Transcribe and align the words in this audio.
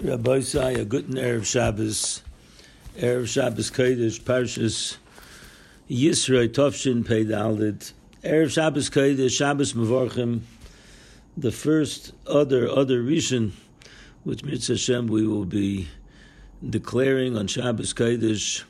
Rabbi 0.00 0.36
a 0.54 0.84
good 0.84 1.08
Erev 1.08 1.44
Shabbos, 1.44 2.22
Erev 2.96 3.26
Shabbos 3.26 3.68
Kodesh, 3.68 4.20
Parshas 4.20 4.96
Yisroi 5.90 6.48
Tovshin 6.48 7.04
Pei 7.04 7.24
Erev 7.24 8.48
Shabbos 8.48 8.90
Kodesh, 8.90 9.36
Shabbos 9.36 9.72
Mevorchim, 9.72 10.42
the 11.36 11.50
first 11.50 12.12
Adar, 12.28 12.66
Adar 12.66 12.98
Rishon, 12.98 13.50
which 14.22 14.44
Mitzvah 14.44 14.74
Hashem 14.74 15.08
we 15.08 15.26
will 15.26 15.44
be 15.44 15.88
declaring 16.70 17.36
on 17.36 17.48
Shabbos 17.48 17.92
Kodesh. 17.92 18.62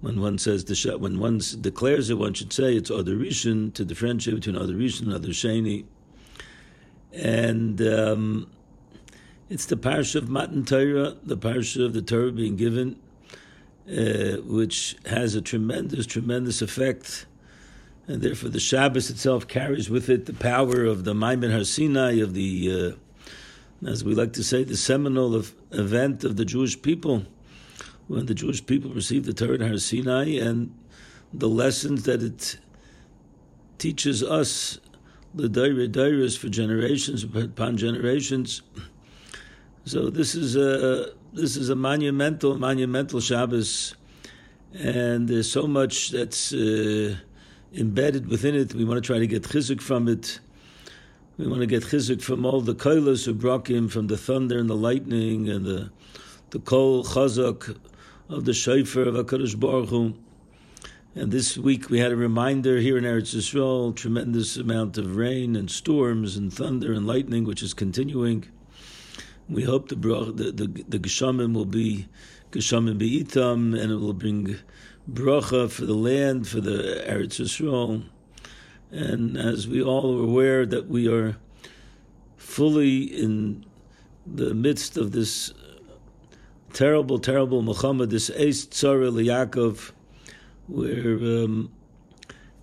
When 0.00 0.18
one 0.18 0.38
says 0.38 0.64
the 0.64 0.96
when 0.96 1.18
one 1.18 1.42
declares 1.60 2.08
it, 2.08 2.14
one 2.14 2.32
should 2.32 2.54
say 2.54 2.74
it's 2.74 2.88
Adar 2.88 3.16
Rishon 3.16 3.74
to 3.74 3.84
differentiate 3.84 4.36
between 4.36 4.56
Adar 4.56 4.76
Rishon 4.76 5.02
and 5.02 5.12
Adar 5.12 5.30
Sheni. 5.32 5.84
And 7.12 7.82
um, 7.82 8.48
it's 9.48 9.66
the 9.66 9.76
parsha 9.76 10.16
of 10.16 10.28
Matan 10.28 10.64
Torah, 10.64 11.16
the 11.22 11.36
parsha 11.36 11.84
of 11.84 11.94
the 11.94 12.02
Torah 12.02 12.32
being 12.32 12.56
given, 12.56 12.96
uh, 13.88 14.42
which 14.44 14.96
has 15.06 15.34
a 15.34 15.40
tremendous, 15.40 16.06
tremendous 16.06 16.60
effect. 16.60 17.26
And 18.06 18.22
therefore, 18.22 18.50
the 18.50 18.60
Shabbos 18.60 19.10
itself 19.10 19.48
carries 19.48 19.88
with 19.88 20.08
it 20.08 20.26
the 20.26 20.34
power 20.34 20.84
of 20.84 21.04
the 21.04 21.14
Maimon 21.14 21.50
Har 21.50 21.64
Sinai, 21.64 22.20
of 22.20 22.34
the, 22.34 22.96
uh, 23.82 23.86
as 23.88 24.04
we 24.04 24.14
like 24.14 24.32
to 24.34 24.44
say, 24.44 24.64
the 24.64 24.76
seminal 24.76 25.34
of, 25.34 25.54
event 25.72 26.24
of 26.24 26.36
the 26.36 26.44
Jewish 26.44 26.80
people, 26.80 27.24
when 28.06 28.26
the 28.26 28.34
Jewish 28.34 28.64
people 28.64 28.90
received 28.90 29.26
the 29.26 29.34
Torah 29.34 29.66
Har 29.66 29.78
Sinai, 29.78 30.38
and 30.38 30.74
the 31.32 31.48
lessons 31.48 32.04
that 32.04 32.22
it 32.22 32.58
teaches 33.78 34.22
us, 34.22 34.78
the 35.34 35.48
Daira 35.48 35.88
Dairas 35.88 36.36
for 36.36 36.48
generations 36.48 37.24
upon 37.24 37.76
generations. 37.76 38.62
So 39.88 40.10
this 40.10 40.34
is 40.34 40.54
a 40.54 41.14
this 41.32 41.56
is 41.56 41.70
a 41.70 41.74
monumental 41.74 42.58
monumental 42.58 43.20
Shabbos, 43.20 43.94
and 44.74 45.26
there's 45.26 45.50
so 45.50 45.66
much 45.66 46.10
that's 46.10 46.52
uh, 46.52 47.16
embedded 47.72 48.26
within 48.26 48.54
it. 48.54 48.74
We 48.74 48.84
want 48.84 49.02
to 49.02 49.06
try 49.06 49.18
to 49.18 49.26
get 49.26 49.44
chizuk 49.44 49.80
from 49.80 50.06
it. 50.06 50.40
We 51.38 51.46
want 51.46 51.60
to 51.60 51.66
get 51.66 51.84
chizuk 51.84 52.20
from 52.20 52.44
all 52.44 52.60
the 52.60 52.74
koilas 52.74 53.24
who 53.24 53.32
brought 53.32 53.66
him 53.66 53.88
from 53.88 54.08
the 54.08 54.18
thunder 54.18 54.58
and 54.58 54.68
the 54.68 54.76
lightning 54.76 55.48
and 55.48 55.64
the 55.64 55.90
the 56.50 56.58
kol 56.58 57.02
chazak 57.02 57.74
of 58.28 58.44
the 58.44 58.52
shofar 58.52 59.04
of 59.04 59.14
Hakadosh 59.14 59.58
Baruch 59.58 59.88
Hu. 59.88 60.14
And 61.14 61.32
this 61.32 61.56
week 61.56 61.88
we 61.88 61.98
had 61.98 62.12
a 62.12 62.16
reminder 62.16 62.76
here 62.76 62.98
in 62.98 63.04
Eretz 63.04 63.34
Yisrael, 63.34 63.96
tremendous 63.96 64.58
amount 64.58 64.98
of 64.98 65.16
rain 65.16 65.56
and 65.56 65.70
storms 65.70 66.36
and 66.36 66.52
thunder 66.52 66.92
and 66.92 67.06
lightning, 67.06 67.44
which 67.44 67.62
is 67.62 67.72
continuing. 67.72 68.44
We 69.48 69.62
hope 69.64 69.88
the 69.88 69.96
the 69.96 70.52
the, 70.52 70.66
the 70.88 70.98
geshamim 70.98 71.54
will 71.54 71.64
be 71.64 72.06
geshamim 72.52 72.98
beitam, 72.98 73.78
and 73.78 73.90
it 73.92 73.96
will 73.96 74.12
bring 74.12 74.56
bracha 75.10 75.70
for 75.70 75.86
the 75.86 75.94
land, 75.94 76.46
for 76.46 76.60
the 76.60 77.04
Eretz 77.06 77.40
Yisrael. 77.40 78.04
And 78.90 79.36
as 79.36 79.66
we 79.66 79.82
all 79.82 80.18
are 80.18 80.24
aware 80.24 80.66
that 80.66 80.88
we 80.88 81.08
are 81.08 81.36
fully 82.36 83.02
in 83.02 83.64
the 84.26 84.54
midst 84.54 84.96
of 84.96 85.12
this 85.12 85.52
terrible, 86.72 87.18
terrible 87.18 87.62
milchama, 87.62 88.08
this 88.08 88.30
Eis 88.30 88.66
Tzara 88.66 89.10
Yaakov, 89.12 89.92
where 90.66 91.14
um, 91.44 91.70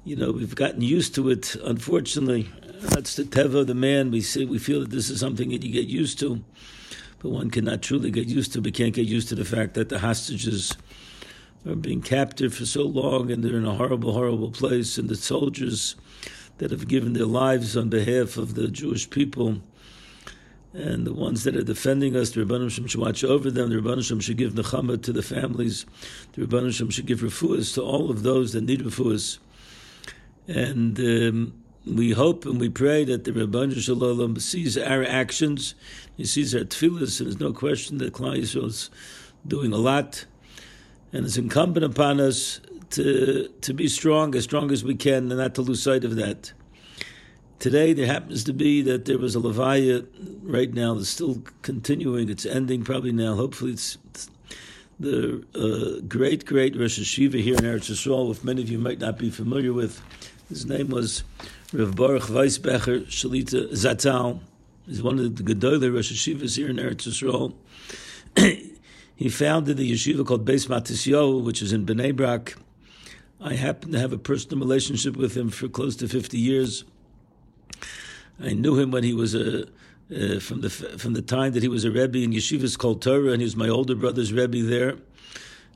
you 0.04 0.16
know 0.16 0.32
we've 0.32 0.56
gotten 0.56 0.82
used 0.82 1.16
to 1.16 1.30
it. 1.30 1.56
Unfortunately, 1.64 2.48
that's 2.90 3.16
the 3.16 3.24
teva 3.24 3.62
of 3.62 3.68
the 3.68 3.76
man. 3.76 4.12
We 4.12 4.22
say 4.22 4.46
we 4.46 4.60
feel 4.60 4.82
that 4.82 4.92
this 4.92 5.10
is 5.10 5.20
something 5.20 5.50
that 5.50 5.64
you 5.64 5.72
get 5.72 5.88
used 5.88 6.20
to 6.20 6.44
but 7.26 7.32
one 7.32 7.50
cannot 7.50 7.82
truly 7.82 8.12
get 8.12 8.28
used 8.28 8.54
to, 8.54 8.62
but 8.62 8.76
can't 8.76 8.94
get 8.94 9.08
used 9.08 9.30
to 9.30 9.36
the 9.36 9.44
fact 9.44 9.74
that 9.74 9.90
the 9.90 9.98
hostages 9.98 10.78
are 11.66 11.74
being 11.74 12.00
captive 12.00 12.54
for 12.54 12.68
so 12.68 12.84
long 12.84 13.32
and 13.32 13.44
they're 13.44 13.58
in 13.58 13.66
a 13.66 13.74
horrible, 13.74 14.14
horrible 14.14 14.52
place, 14.52 15.00
and 15.00 15.10
the 15.10 15.16
soldiers 15.16 15.96
that 16.60 16.70
have 16.70 16.88
given 16.88 17.14
their 17.14 17.26
lives 17.26 17.76
on 17.76 17.90
behalf 17.90 18.38
of 18.38 18.54
the 18.54 18.68
Jewish 18.68 19.10
people 19.10 19.60
and 20.72 21.08
the 21.08 21.14
ones 21.14 21.46
that 21.46 21.56
are 21.56 21.64
defending 21.64 22.16
us, 22.16 22.30
the 22.30 22.42
Rebbeinu 22.42 22.70
Shem 22.70 22.86
should 22.86 23.02
watch 23.02 23.24
over 23.24 23.50
them. 23.50 23.72
The 23.72 23.78
Rebbeinu 23.78 24.04
Shem 24.04 24.20
should 24.20 24.38
give 24.38 24.54
nechama 24.54 25.02
to 25.02 25.12
the 25.12 25.24
families. 25.24 25.88
The 26.34 26.46
Rebbeinu 26.46 26.72
Shem 26.74 26.92
should 26.92 27.08
give 27.08 27.22
refuahs 27.22 27.74
to 27.74 27.82
all 27.82 28.12
of 28.12 28.22
those 28.22 28.54
that 28.54 28.66
need 28.66 28.82
refuahs. 28.82 29.40
And 30.48 31.00
um, 31.00 31.65
we 31.86 32.12
hope 32.12 32.46
and 32.46 32.60
we 32.60 32.70
pray 32.70 33.04
that 33.06 33.24
the 33.24 33.32
Rebbeinu 33.32 33.80
Shalom 33.80 34.40
sees 34.40 34.78
our 34.78 35.04
actions, 35.04 35.76
he 36.18 36.26
sees 36.26 36.56
our 36.56 36.62
tefillahs, 36.62 37.20
and 37.20 37.28
there's 37.28 37.40
no 37.40 37.54
question 37.54 37.98
that 38.00 38.14
Klal 38.14 38.38
Yisrael 38.38 38.66
is 38.66 38.90
doing 39.48 39.72
a 39.72 39.78
lot, 39.78 40.26
and 41.14 41.26
it's 41.26 41.38
incumbent 41.38 41.86
upon 41.86 42.20
us 42.20 42.60
to 42.92 43.48
to 43.62 43.74
be 43.74 43.88
strong, 43.88 44.36
as 44.36 44.44
strong 44.44 44.72
as 44.72 44.84
we 44.84 44.96
can, 44.96 45.32
and 45.32 45.38
not 45.38 45.56
to 45.56 45.62
lose 45.62 45.84
sight 45.84 46.04
of 46.04 46.16
that. 46.16 46.54
Today, 47.60 47.94
there 47.94 48.08
happens 48.08 48.44
to 48.44 48.54
be 48.54 48.82
that 48.82 49.06
there 49.06 49.18
was 49.18 49.36
a 49.36 49.40
Levaya 49.40 50.06
right 50.44 50.74
now 50.74 50.94
that's 50.94 51.10
still 51.10 51.42
continuing. 51.62 52.30
It's 52.30 52.46
ending 52.46 52.84
probably 52.84 53.12
now. 53.12 53.36
Hopefully, 53.36 53.72
it's, 53.72 53.98
it's 54.10 54.30
the 55.00 55.44
uh, 55.56 56.02
great, 56.08 56.46
great 56.46 56.76
Rosh 56.78 57.00
Yeshiva 57.00 57.42
here 57.42 57.56
in 57.56 57.62
Eretz 57.62 57.90
Yisrael, 57.90 58.30
which 58.30 58.44
many 58.44 58.62
of 58.62 58.70
you 58.70 58.78
might 58.78 59.00
not 59.00 59.18
be 59.18 59.30
familiar 59.30 59.74
with. 59.74 60.02
His 60.50 60.68
name 60.68 60.90
was 60.90 61.24
Rav 61.74 61.96
Baruch 61.96 62.24
Weisbecker 62.24 63.08
Shalita 63.08 63.72
Zatzal. 63.72 64.42
He's 64.86 65.02
one 65.02 65.18
of 65.18 65.36
the 65.36 65.44
Gedolah 65.44 65.92
Rosh 65.92 66.12
Yeshivas 66.12 66.56
here 66.56 66.70
in 66.70 66.76
Eretz 66.76 67.08
Yisrael. 67.08 67.56
he 69.16 69.30
founded 69.30 69.78
the 69.78 69.92
yeshiva 69.92 70.24
called 70.24 70.46
Beis 70.46 70.68
Matisyo, 70.68 71.44
which 71.44 71.64
is 71.64 71.74
in 71.74 71.84
Bnei 71.84 72.16
Brak. 72.16 72.58
I 73.42 73.56
happen 73.56 73.92
to 73.94 74.00
have 74.00 74.14
a 74.14 74.20
personal 74.20 74.60
relationship 74.60 75.18
with 75.18 75.36
him 75.36 75.50
for 75.50 75.68
close 75.68 75.96
to 75.96 76.08
50 76.08 76.38
years. 76.38 76.84
I 78.40 78.54
knew 78.54 78.78
him 78.78 78.92
when 78.92 79.04
he 79.04 79.14
was 79.14 79.34
a 79.34 79.64
uh, 80.16 80.40
from 80.40 80.62
the 80.62 80.70
from 80.70 81.14
the 81.14 81.24
time 81.24 81.54
that 81.54 81.64
he 81.64 81.70
was 81.70 81.86
a 81.86 81.90
rebbe 81.90 82.20
in 82.20 82.32
yeshivas 82.32 82.78
called 82.78 83.02
Torah, 83.02 83.32
and 83.32 83.42
he 83.42 83.46
was 83.46 83.56
my 83.56 83.68
older 83.68 83.96
brother's 83.96 84.32
rebbe 84.32 84.62
there, 84.62 84.98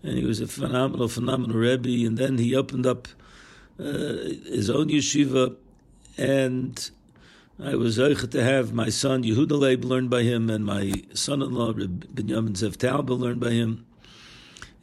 and 0.03 0.15
he 0.19 0.25
was 0.25 0.39
a 0.39 0.45
phenomenal, 0.47 1.07
phenomenal 1.07 1.57
rebbe. 1.57 2.05
And 2.05 2.19
then 2.19 2.37
he 2.37 2.55
opened 2.55 2.85
up 2.85 3.07
uh, 3.79 3.83
his 3.83 4.69
own 4.69 4.89
yeshiva, 4.89 5.55
and 6.17 6.91
I 7.61 7.75
was 7.75 7.99
able 7.99 8.27
to 8.27 8.43
have 8.43 8.73
my 8.73 8.89
son 8.89 9.23
Yehuda 9.23 9.59
Leib 9.59 9.83
learned 9.83 10.09
by 10.09 10.23
him, 10.23 10.49
and 10.49 10.65
my 10.65 10.93
son-in-law 11.13 11.73
Binyamin 11.73 12.51
Zev 12.51 12.77
Talba 12.77 13.17
learned 13.17 13.39
by 13.39 13.51
him. 13.51 13.85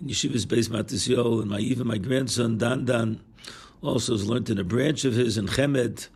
In 0.00 0.08
Yeshiva's 0.08 0.46
Beis 0.46 0.68
Matisyo, 0.68 1.40
and 1.40 1.50
my 1.50 1.58
even 1.58 1.86
my 1.86 1.98
grandson 1.98 2.58
Dan 2.58 2.84
Dan 2.84 3.20
also 3.82 4.12
has 4.12 4.26
learned 4.26 4.50
in 4.50 4.58
a 4.58 4.64
branch 4.64 5.04
of 5.04 5.14
his 5.14 5.38
in 5.38 5.46
Chemed. 5.46 6.08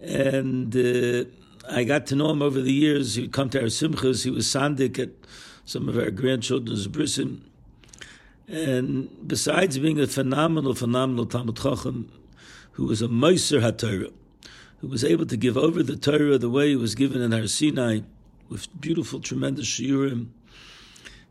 And 0.00 0.76
uh, 0.76 1.24
I 1.68 1.84
got 1.84 2.06
to 2.06 2.16
know 2.16 2.30
him 2.30 2.42
over 2.42 2.60
the 2.60 2.72
years. 2.72 3.16
He 3.16 3.22
would 3.22 3.32
come 3.32 3.50
to 3.50 3.60
our 3.60 3.66
simchas. 3.66 4.24
He 4.24 4.30
was 4.30 4.46
sandik 4.46 4.98
at 4.98 5.10
some 5.64 5.88
of 5.88 5.98
our 5.98 6.10
grandchildren's 6.10 6.88
brisim. 6.88 7.40
And 8.48 9.28
besides 9.28 9.78
being 9.78 10.00
a 10.00 10.06
phenomenal, 10.06 10.74
phenomenal 10.74 11.26
Talmid 11.26 11.62
Chacham, 11.62 12.10
who 12.72 12.86
was 12.86 13.02
a 13.02 13.08
Meiser 13.08 13.60
HaTorah, 13.60 14.12
who 14.80 14.88
was 14.88 15.04
able 15.04 15.26
to 15.26 15.36
give 15.36 15.58
over 15.58 15.82
the 15.82 15.96
Torah 15.96 16.38
the 16.38 16.48
way 16.48 16.72
it 16.72 16.76
was 16.76 16.94
given 16.94 17.20
in 17.20 17.32
Har 17.32 17.46
Sinai, 17.46 18.00
with 18.48 18.68
beautiful, 18.80 19.20
tremendous 19.20 19.66
shiurim. 19.66 20.28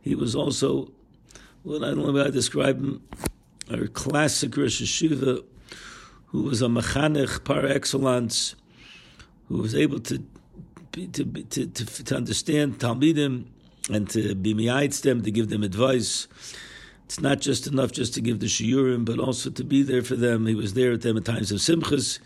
He 0.02 0.14
was 0.14 0.36
also, 0.36 0.92
well, 1.64 1.84
I 1.84 1.90
don't 1.90 2.06
know 2.06 2.16
how 2.16 2.28
I 2.28 2.30
describe 2.30 2.78
him, 2.78 3.02
a 3.70 3.88
classic 3.88 4.56
Rosh 4.56 4.82
Yeshiva, 4.82 5.44
who 6.28 6.44
was 6.44 6.62
a 6.62 6.68
mechanech 6.68 7.44
par 7.44 7.66
excellence, 7.66 8.56
who 9.48 9.58
was 9.58 9.74
able 9.74 10.00
to 10.02 10.24
to, 10.92 11.08
to, 11.08 11.68
to, 11.68 12.04
to 12.04 12.16
understand 12.16 12.80
Talmidim 12.80 13.46
and 13.90 14.10
to 14.10 14.34
be 14.34 14.56
miyaitz 14.56 15.02
them, 15.02 15.22
to 15.22 15.30
give 15.30 15.50
them 15.50 15.62
advice 15.62 16.28
it's 17.08 17.22
not 17.22 17.40
just 17.40 17.68
enough 17.68 17.94
just 17.94 18.14
to 18.16 18.22
give 18.22 18.42
the 18.42 18.48
shiurim, 18.48 19.06
but 19.06 19.18
also 19.18 19.50
to 19.50 19.64
be 19.64 19.82
there 19.82 20.02
for 20.02 20.18
them. 20.18 20.46
He 20.46 20.56
was 20.56 20.74
there 20.74 20.92
at 20.92 21.04
them 21.04 21.16
at 21.16 21.24
times 21.24 21.54
of 21.54 21.60
simchas. 21.60 22.20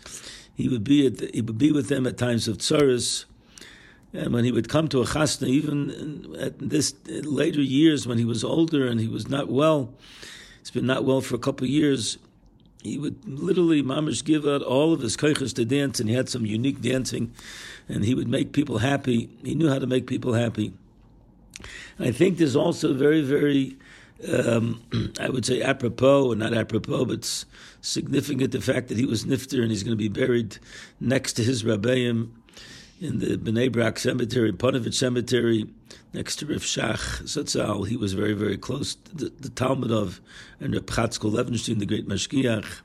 He 0.56 0.68
would 0.68 0.82
be 0.82 1.06
at 1.06 1.18
the, 1.18 1.30
he 1.32 1.40
would 1.40 1.56
be 1.56 1.70
with 1.70 1.88
them 1.88 2.04
at 2.04 2.18
times 2.18 2.48
of 2.48 2.58
tsaras. 2.58 3.24
And 4.12 4.32
when 4.32 4.44
he 4.44 4.50
would 4.50 4.68
come 4.68 4.88
to 4.88 5.00
a 5.00 5.04
chasna, 5.04 5.46
even 5.46 6.34
at 6.36 6.58
this 6.58 6.96
later 7.06 7.60
years 7.60 8.08
when 8.08 8.18
he 8.18 8.24
was 8.24 8.42
older 8.42 8.84
and 8.88 8.98
he 8.98 9.06
was 9.06 9.28
not 9.28 9.48
well, 9.48 9.94
he's 10.58 10.72
been 10.72 10.84
not 10.84 11.04
well 11.04 11.20
for 11.20 11.36
a 11.36 11.38
couple 11.38 11.64
of 11.64 11.70
years. 11.70 12.18
He 12.82 12.98
would 12.98 13.24
literally, 13.24 13.84
mamish, 13.84 14.24
give 14.24 14.48
out 14.48 14.62
all 14.62 14.92
of 14.92 14.98
his 14.98 15.16
koiches 15.16 15.54
to 15.54 15.64
dance, 15.64 16.00
and 16.00 16.08
he 16.08 16.16
had 16.16 16.28
some 16.28 16.44
unique 16.44 16.82
dancing, 16.82 17.32
and 17.88 18.04
he 18.04 18.16
would 18.16 18.26
make 18.26 18.52
people 18.52 18.78
happy. 18.78 19.30
He 19.44 19.54
knew 19.54 19.68
how 19.68 19.78
to 19.78 19.86
make 19.86 20.08
people 20.08 20.32
happy. 20.32 20.72
I 22.00 22.10
think 22.10 22.38
there's 22.38 22.56
also 22.56 22.92
very, 22.92 23.20
very 23.20 23.76
um, 24.30 25.12
I 25.20 25.28
would 25.28 25.44
say 25.44 25.62
apropos, 25.62 26.32
or 26.32 26.36
not 26.36 26.54
apropos, 26.54 27.04
but 27.04 27.44
significant 27.80 28.52
the 28.52 28.60
fact 28.60 28.88
that 28.88 28.98
he 28.98 29.06
was 29.06 29.24
nifter 29.24 29.62
and 29.62 29.70
he's 29.70 29.82
going 29.82 29.96
to 29.96 29.96
be 29.96 30.08
buried 30.08 30.58
next 31.00 31.34
to 31.34 31.44
his 31.44 31.62
rabbeim 31.62 32.30
in 33.00 33.18
the 33.18 33.36
Bnei 33.36 33.70
Brak 33.70 33.98
Cemetery, 33.98 34.52
Ponovich 34.52 34.94
Cemetery, 34.94 35.66
next 36.12 36.36
to 36.36 36.46
Rav 36.46 36.60
Shach 36.60 37.22
Zatzal. 37.22 37.88
He 37.88 37.96
was 37.96 38.12
very, 38.12 38.32
very 38.32 38.56
close 38.56 38.94
to 38.94 39.16
the, 39.16 39.32
the 39.40 39.48
Talmud 39.48 39.90
of 39.90 40.20
and 40.60 40.72
Rav 40.72 40.86
Chatzkel 40.86 41.32
Levenstein, 41.32 41.80
the 41.80 41.86
great 41.86 42.08
Mashgiach. 42.08 42.82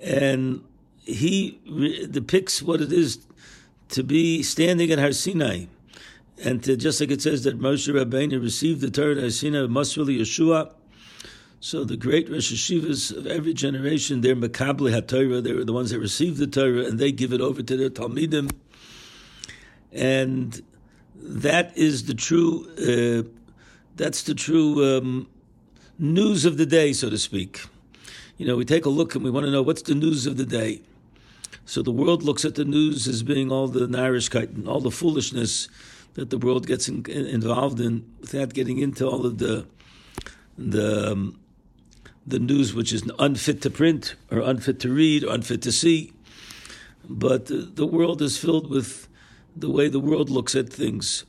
And 0.00 0.64
he 1.04 1.60
re- 1.68 2.06
depicts 2.06 2.62
what 2.62 2.80
it 2.80 2.92
is 2.92 3.18
to 3.90 4.02
be 4.02 4.42
standing 4.42 4.90
at 4.90 4.98
Har 4.98 5.12
Sinai, 5.12 5.66
and 6.42 6.62
to, 6.64 6.76
just 6.76 7.00
like 7.00 7.10
it 7.10 7.20
says 7.20 7.44
that 7.44 7.58
Moshe 7.58 7.92
Rabbeinu 7.92 8.42
received 8.42 8.80
the 8.80 8.90
Torah 8.90 9.22
at 9.22 9.32
Sinai, 9.32 9.66
Masrali 9.66 10.18
Yeshua. 10.18 10.72
So 11.60 11.84
the 11.84 11.96
great 11.96 12.30
Rosh 12.30 12.52
Yeshivas 12.52 13.14
of 13.14 13.26
every 13.26 13.52
generation, 13.52 14.22
they're 14.22 14.34
Makabli 14.34 14.98
HaTorah, 14.98 15.42
they're 15.42 15.64
the 15.64 15.72
ones 15.74 15.90
that 15.90 15.98
receive 15.98 16.38
the 16.38 16.46
Torah, 16.46 16.86
and 16.86 16.98
they 16.98 17.12
give 17.12 17.34
it 17.34 17.42
over 17.42 17.62
to 17.62 17.76
their 17.76 17.90
Talmidim. 17.90 18.50
And 19.92 20.62
that 21.14 21.76
is 21.76 22.06
the 22.06 22.14
true, 22.14 22.66
uh, 22.78 23.28
that's 23.96 24.22
the 24.22 24.34
true 24.34 24.96
um, 24.96 25.28
news 25.98 26.46
of 26.46 26.56
the 26.56 26.64
day, 26.64 26.94
so 26.94 27.10
to 27.10 27.18
speak. 27.18 27.60
You 28.38 28.46
know, 28.46 28.56
we 28.56 28.64
take 28.64 28.86
a 28.86 28.88
look 28.88 29.14
and 29.14 29.22
we 29.22 29.30
want 29.30 29.44
to 29.44 29.52
know 29.52 29.60
what's 29.60 29.82
the 29.82 29.94
news 29.94 30.26
of 30.26 30.38
the 30.38 30.46
day. 30.46 30.80
So 31.66 31.82
the 31.82 31.92
world 31.92 32.22
looks 32.22 32.46
at 32.46 32.54
the 32.54 32.64
news 32.64 33.06
as 33.06 33.22
being 33.22 33.52
all 33.52 33.68
the 33.68 33.86
narishkeit 33.86 34.54
and 34.54 34.66
all 34.66 34.80
the 34.80 34.90
foolishness 34.90 35.68
that 36.20 36.28
the 36.28 36.36
world 36.36 36.66
gets 36.66 36.86
in, 36.86 37.02
in, 37.08 37.24
involved 37.24 37.80
in 37.80 38.04
without 38.20 38.52
getting 38.52 38.76
into 38.76 39.08
all 39.08 39.24
of 39.24 39.38
the 39.38 39.66
the 40.58 41.12
um, 41.12 41.40
the 42.26 42.38
news 42.38 42.74
which 42.74 42.92
is 42.92 43.02
unfit 43.18 43.62
to 43.62 43.70
print 43.70 44.16
or 44.30 44.40
unfit 44.40 44.78
to 44.80 44.92
read 44.92 45.24
or 45.24 45.32
unfit 45.32 45.62
to 45.62 45.72
see. 45.72 46.12
But 47.08 47.46
the, 47.46 47.56
the 47.74 47.86
world 47.86 48.20
is 48.20 48.36
filled 48.36 48.68
with 48.68 49.08
the 49.56 49.70
way 49.70 49.88
the 49.88 49.98
world 49.98 50.28
looks 50.28 50.54
at 50.54 50.68
things. 50.68 51.24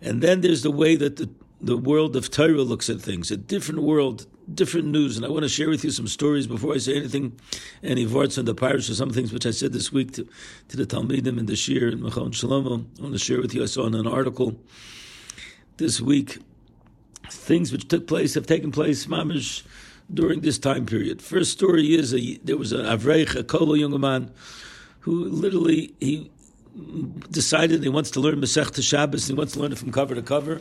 And 0.00 0.22
then 0.22 0.40
there's 0.40 0.62
the 0.62 0.70
way 0.70 0.96
that 0.96 1.16
the, 1.16 1.28
the 1.60 1.76
world 1.76 2.16
of 2.16 2.30
Torah 2.30 2.62
looks 2.62 2.88
at 2.88 3.02
things, 3.02 3.30
a 3.30 3.36
different 3.36 3.82
world 3.82 4.26
different 4.52 4.88
news, 4.88 5.16
and 5.16 5.26
I 5.26 5.28
want 5.28 5.42
to 5.42 5.48
share 5.48 5.68
with 5.68 5.84
you 5.84 5.90
some 5.90 6.06
stories 6.06 6.46
before 6.46 6.74
I 6.74 6.78
say 6.78 6.96
anything, 6.96 7.38
any 7.82 8.06
words 8.06 8.38
on 8.38 8.44
the 8.44 8.54
parish 8.54 8.88
or 8.88 8.94
some 8.94 9.10
things 9.10 9.32
which 9.32 9.46
I 9.46 9.50
said 9.50 9.72
this 9.72 9.92
week 9.92 10.12
to, 10.12 10.28
to 10.68 10.76
the 10.76 10.86
Talmidim 10.86 11.38
and 11.38 11.48
the 11.48 11.56
Shir 11.56 11.88
and 11.88 12.02
Machon 12.02 12.32
Shalom. 12.32 12.90
I 12.98 13.02
want 13.02 13.14
to 13.14 13.18
share 13.18 13.40
with 13.40 13.54
you. 13.54 13.62
I 13.62 13.66
saw 13.66 13.86
in 13.86 13.94
an 13.94 14.06
article 14.06 14.56
this 15.78 16.00
week 16.00 16.38
things 17.30 17.72
which 17.72 17.88
took 17.88 18.06
place 18.06 18.34
have 18.34 18.46
taken 18.46 18.70
place, 18.70 19.06
mamish, 19.06 19.62
during 20.12 20.40
this 20.40 20.58
time 20.58 20.86
period. 20.86 21.20
First 21.20 21.52
story 21.52 21.94
is 21.94 22.14
a, 22.14 22.38
there 22.44 22.56
was 22.56 22.72
an 22.72 22.86
Avreich, 22.86 23.34
a 23.34 23.42
Kolo 23.42 23.74
young 23.74 24.00
man, 24.00 24.30
who 25.00 25.24
literally 25.24 25.94
he 26.00 26.30
decided 27.30 27.82
he 27.82 27.88
wants 27.88 28.10
to 28.12 28.20
learn 28.20 28.40
Masech 28.40 28.80
Shabbos. 28.82 29.28
And 29.28 29.36
he 29.36 29.38
wants 29.38 29.54
to 29.54 29.60
learn 29.60 29.72
it 29.72 29.78
from 29.78 29.90
cover 29.90 30.14
to 30.14 30.22
cover, 30.22 30.60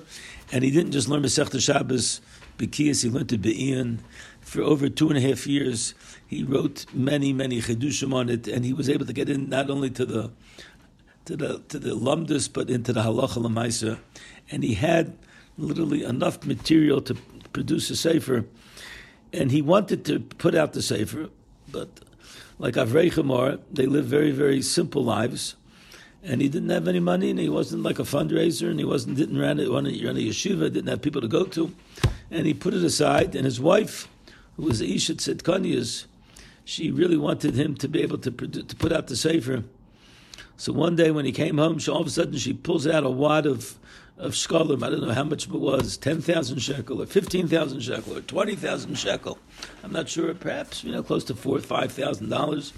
and 0.51 0.63
he 0.63 0.71
didn't 0.71 0.91
just 0.91 1.07
learn 1.07 1.21
Masech 1.23 1.59
Shabbos 1.59 2.21
Bekias, 2.57 3.03
he 3.03 3.09
learned 3.09 3.29
to 3.29 3.37
Be'in. 3.37 3.99
For 4.41 4.61
over 4.61 4.89
two 4.89 5.09
and 5.09 5.17
a 5.17 5.21
half 5.21 5.47
years, 5.47 5.93
he 6.25 6.43
wrote 6.43 6.85
many, 6.93 7.33
many 7.33 7.61
chedushim 7.61 8.13
on 8.13 8.29
it, 8.29 8.47
and 8.47 8.63
he 8.63 8.73
was 8.73 8.89
able 8.89 9.05
to 9.05 9.13
get 9.13 9.29
in 9.29 9.49
not 9.49 9.69
only 9.69 9.89
to 9.91 10.05
the 10.05 10.31
to 11.25 11.35
the 11.35 11.63
to 11.69 11.79
the 11.79 11.95
lumdus, 11.95 12.51
but 12.51 12.69
into 12.69 12.93
the 12.93 13.01
halacha 13.01 13.41
lemaisa, 13.41 13.99
and 14.51 14.63
he 14.63 14.75
had 14.75 15.17
literally 15.57 16.03
enough 16.03 16.45
material 16.45 17.01
to 17.01 17.15
produce 17.53 17.89
a 17.89 17.95
sefer, 17.95 18.45
and 19.33 19.51
he 19.51 19.61
wanted 19.61 20.05
to 20.05 20.19
put 20.19 20.53
out 20.53 20.73
the 20.73 20.81
sefer, 20.81 21.29
but 21.71 21.89
like 22.59 22.75
Avrei 22.75 23.11
Chamor, 23.11 23.59
they 23.71 23.85
live 23.85 24.05
very, 24.05 24.31
very 24.31 24.61
simple 24.61 25.03
lives 25.03 25.55
and 26.25 26.41
he 26.41 26.49
didn't 26.49 26.69
have 26.69 26.87
any 26.87 26.99
money, 26.99 27.29
and 27.29 27.39
he 27.39 27.47
wasn't 27.47 27.83
like 27.83 27.99
a 27.99 28.03
fundraiser, 28.03 28.69
and 28.69 28.79
he 28.79 28.85
wasn't 28.85 29.15
didn't 29.15 29.37
run 29.37 29.59
a, 29.59 29.69
run 29.69 29.85
a 29.85 29.89
yeshiva, 29.91 30.73
didn't 30.73 30.87
have 30.87 31.01
people 31.01 31.21
to 31.21 31.27
go 31.27 31.45
to, 31.45 31.73
and 32.31 32.45
he 32.45 32.54
put 32.54 32.74
it 32.74 32.83
aside. 32.83 33.36
And 33.36 33.45
his 33.45 33.60
wife, 33.60 34.07
who 34.57 34.63
was 34.63 34.81
Ishat 34.81 35.18
Sitkanias, 35.18 36.06
she 36.63 36.92
really 36.92 37.18
wanted 37.18 37.56
him 37.56 37.75
to 37.75 37.88
be 37.88 38.01
able 38.01 38.18
to 38.19 38.31
to 38.31 38.75
put 38.75 38.92
out 38.92 39.07
the 39.07 39.16
sefer. 39.16 39.63
So 40.57 40.72
one 40.72 40.95
day 40.95 41.12
when 41.12 41.25
he 41.25 41.31
came 41.31 41.57
home, 41.57 41.80
she, 41.80 41.92
all 41.92 42.01
of 42.01 42.07
a 42.07 42.10
sudden 42.10 42.38
she 42.38 42.54
pulls 42.54 42.88
out 42.88 43.04
a 43.04 43.10
wad 43.10 43.45
of 43.45 43.77
of 44.18 44.31
shkolim. 44.31 44.81
I 44.83 44.89
don't 44.89 45.01
know 45.01 45.13
how 45.13 45.24
much 45.24 45.48
it 45.48 45.51
was, 45.51 45.98
ten 45.98 46.22
thousand 46.22 46.60
shekel, 46.60 47.01
or 47.01 47.06
fifteen 47.06 47.48
thousand 47.48 47.81
shekel, 47.81 48.18
or 48.18 48.22
twenty 48.22 48.56
thousand 48.56 48.95
shekel. 48.95 49.38
I'm 49.83 49.92
not 49.92 50.07
sure. 50.10 50.33
Perhaps 50.33 50.83
you 50.83 50.92
know, 50.92 51.04
close 51.04 51.24
to 51.25 51.36
four, 51.36 51.60
five 51.60 51.92
thousand 51.92 52.30
dollars. 52.30 52.74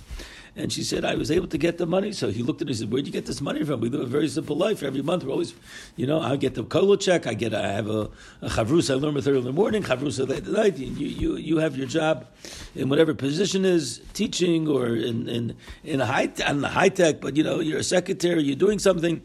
And 0.58 0.74
she 0.74 0.84
said, 0.84 1.06
I 1.06 1.14
was 1.14 1.30
able 1.30 1.48
to 1.50 1.58
get 1.58 1.78
the 1.78 1.86
money. 1.86 2.12
So 2.12 2.32
he 2.32 2.42
looked 2.42 2.62
at 2.64 2.68
her 2.68 2.72
and 2.72 2.78
said, 2.78 2.92
Where'd 2.92 3.06
you 3.06 3.14
get 3.14 3.28
this 3.28 3.42
money 3.42 3.64
from? 3.64 3.80
We 3.80 3.90
live 3.90 4.02
a 4.02 4.06
very 4.08 4.28
simple 4.28 4.58
life. 4.58 4.82
Every 4.82 5.04
month 5.04 5.24
we're 5.24 5.32
always, 5.32 5.54
you 5.96 6.08
know, 6.08 6.20
I 6.20 6.36
get 6.36 6.56
the 6.56 6.64
kola 6.64 6.98
check, 6.98 7.28
I 7.28 7.36
get, 7.36 7.54
I 7.54 7.72
have 7.74 7.88
a, 7.88 8.10
a 8.42 8.50
chavrus, 8.50 8.90
I 8.90 8.96
learn 8.96 9.14
with 9.14 9.28
her 9.28 9.36
in 9.36 9.44
the 9.44 9.54
morning, 9.54 9.84
chavrus 9.84 10.18
late 10.28 10.48
at 10.48 10.52
night. 10.52 10.78
You, 10.80 10.88
you, 10.88 11.36
you 11.36 11.58
have 11.58 11.78
your 11.78 11.86
job 11.86 12.26
in 12.74 12.90
whatever 12.90 13.14
position 13.14 13.66
is, 13.66 14.02
teaching 14.14 14.68
or 14.68 14.88
in, 14.88 15.30
in, 15.30 15.56
in 15.84 16.00
high, 16.00 16.32
on 16.48 16.62
the 16.62 16.70
high 16.70 16.90
tech, 16.90 17.22
but 17.22 17.38
you 17.38 17.44
know, 17.44 17.60
you're 17.60 17.80
a 17.80 17.84
secretary, 17.84 18.42
you're 18.42 18.56
doing 18.56 18.80
something 18.80 19.22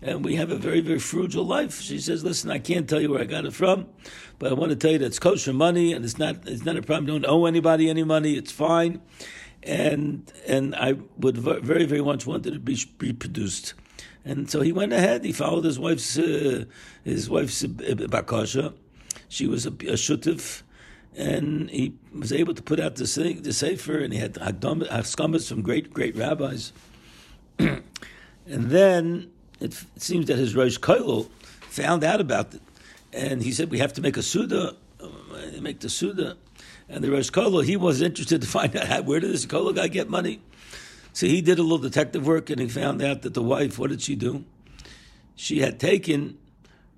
and 0.00 0.24
we 0.24 0.36
have 0.36 0.50
a 0.50 0.56
very, 0.56 0.80
very 0.80 1.00
frugal 1.00 1.44
life. 1.44 1.80
She 1.80 1.98
says, 1.98 2.22
"Listen, 2.22 2.52
I 2.52 2.60
can't 2.60 2.88
tell 2.88 3.00
you 3.00 3.10
where 3.10 3.20
I 3.20 3.24
got 3.24 3.44
it 3.44 3.52
from, 3.52 3.88
but 4.38 4.52
I 4.52 4.54
want 4.54 4.70
to 4.70 4.76
tell 4.76 4.92
you 4.92 4.98
that 4.98 5.06
it's 5.06 5.18
kosher 5.18 5.52
money, 5.52 5.92
and 5.92 6.04
it's 6.04 6.18
not, 6.18 6.46
it's 6.46 6.64
not 6.64 6.76
a 6.76 6.82
problem. 6.82 7.06
Don't 7.06 7.26
owe 7.26 7.46
anybody 7.46 7.90
any 7.90 8.04
money. 8.04 8.34
It's 8.34 8.52
fine." 8.52 9.02
And 9.62 10.32
and 10.46 10.74
I 10.74 10.94
would 11.18 11.36
very 11.38 11.84
very 11.84 12.02
much 12.02 12.26
wanted 12.26 12.46
it 12.46 12.52
to 12.54 12.60
be 12.60 12.78
reproduced. 12.98 13.74
And 14.24 14.50
so 14.50 14.60
he 14.60 14.72
went 14.72 14.92
ahead. 14.92 15.24
He 15.24 15.32
followed 15.32 15.64
his 15.64 15.78
wife's 15.78 16.18
uh, 16.18 16.64
his 17.04 17.30
wife's 17.30 17.64
uh, 17.64 17.68
bakasha. 17.68 18.74
She 19.28 19.46
was 19.46 19.66
a, 19.66 19.70
a 19.70 19.96
shutif, 19.96 20.62
and 21.16 21.70
he 21.70 21.94
was 22.14 22.32
able 22.32 22.54
to 22.54 22.62
put 22.62 22.80
out 22.80 22.96
the 22.96 23.04
the 23.42 23.52
sefer, 23.52 23.98
and 23.98 24.12
he 24.12 24.18
had 24.18 24.34
haskamas 24.34 25.48
from 25.48 25.62
great 25.62 25.92
great 25.92 26.16
rabbis. 26.16 26.72
and 27.58 27.82
then 28.46 29.30
it, 29.60 29.74
it, 29.96 30.02
seems 30.02 30.26
that 30.26 30.36
his 30.36 30.54
Rosh 30.54 30.78
Koilo 30.78 31.28
found 31.60 32.04
out 32.04 32.20
about 32.20 32.54
it, 32.54 32.62
and 33.12 33.42
he 33.42 33.52
said 33.52 33.70
we 33.70 33.78
have 33.78 33.92
to 33.94 34.00
make 34.02 34.16
a 34.16 34.22
suda, 34.22 34.76
uh, 35.00 35.60
make 35.60 35.80
the 35.80 35.88
suda. 35.88 36.36
And 36.88 37.04
the 37.04 37.10
Rosh 37.10 37.30
Kolo, 37.30 37.60
he 37.60 37.76
was 37.76 38.00
interested 38.00 38.40
to 38.40 38.46
find 38.46 38.74
out 38.76 39.04
where 39.04 39.20
did 39.20 39.30
this 39.30 39.46
Kolo 39.46 39.72
guy 39.72 39.88
get 39.88 40.08
money. 40.08 40.40
So 41.12 41.26
he 41.26 41.40
did 41.40 41.58
a 41.58 41.62
little 41.62 41.78
detective 41.78 42.26
work 42.26 42.48
and 42.50 42.60
he 42.60 42.68
found 42.68 43.02
out 43.02 43.22
that 43.22 43.34
the 43.34 43.42
wife, 43.42 43.78
what 43.78 43.90
did 43.90 44.00
she 44.00 44.14
do? 44.14 44.44
She 45.36 45.60
had 45.60 45.78
taken 45.78 46.38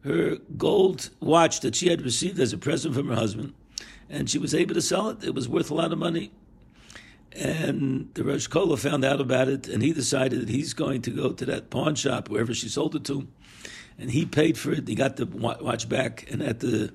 her 0.04 0.36
gold 0.56 1.10
watch 1.20 1.60
that 1.60 1.74
she 1.74 1.88
had 1.88 2.02
received 2.02 2.38
as 2.38 2.52
a 2.52 2.58
present 2.58 2.94
from 2.94 3.08
her 3.08 3.14
husband 3.14 3.54
and 4.10 4.28
she 4.28 4.38
was 4.38 4.54
able 4.54 4.74
to 4.74 4.82
sell 4.82 5.08
it. 5.08 5.24
It 5.24 5.34
was 5.34 5.48
worth 5.48 5.70
a 5.70 5.74
lot 5.74 5.92
of 5.92 5.98
money. 5.98 6.32
And 7.32 8.10
the 8.14 8.24
Rosh 8.24 8.48
Kola 8.48 8.76
found 8.76 9.04
out 9.04 9.20
about 9.20 9.48
it, 9.48 9.68
and 9.68 9.84
he 9.84 9.92
decided 9.92 10.40
that 10.40 10.48
he's 10.48 10.74
going 10.74 11.02
to 11.02 11.10
go 11.10 11.30
to 11.30 11.44
that 11.46 11.70
pawn 11.70 11.94
shop, 11.94 12.28
wherever 12.28 12.52
she 12.52 12.68
sold 12.68 12.96
it 12.96 13.04
to, 13.04 13.28
and 13.98 14.10
he 14.10 14.26
paid 14.26 14.58
for 14.58 14.72
it. 14.72 14.88
He 14.88 14.96
got 14.96 15.16
the 15.16 15.26
watch 15.26 15.88
back, 15.88 16.28
and 16.28 16.42
at 16.42 16.58
the 16.58 16.92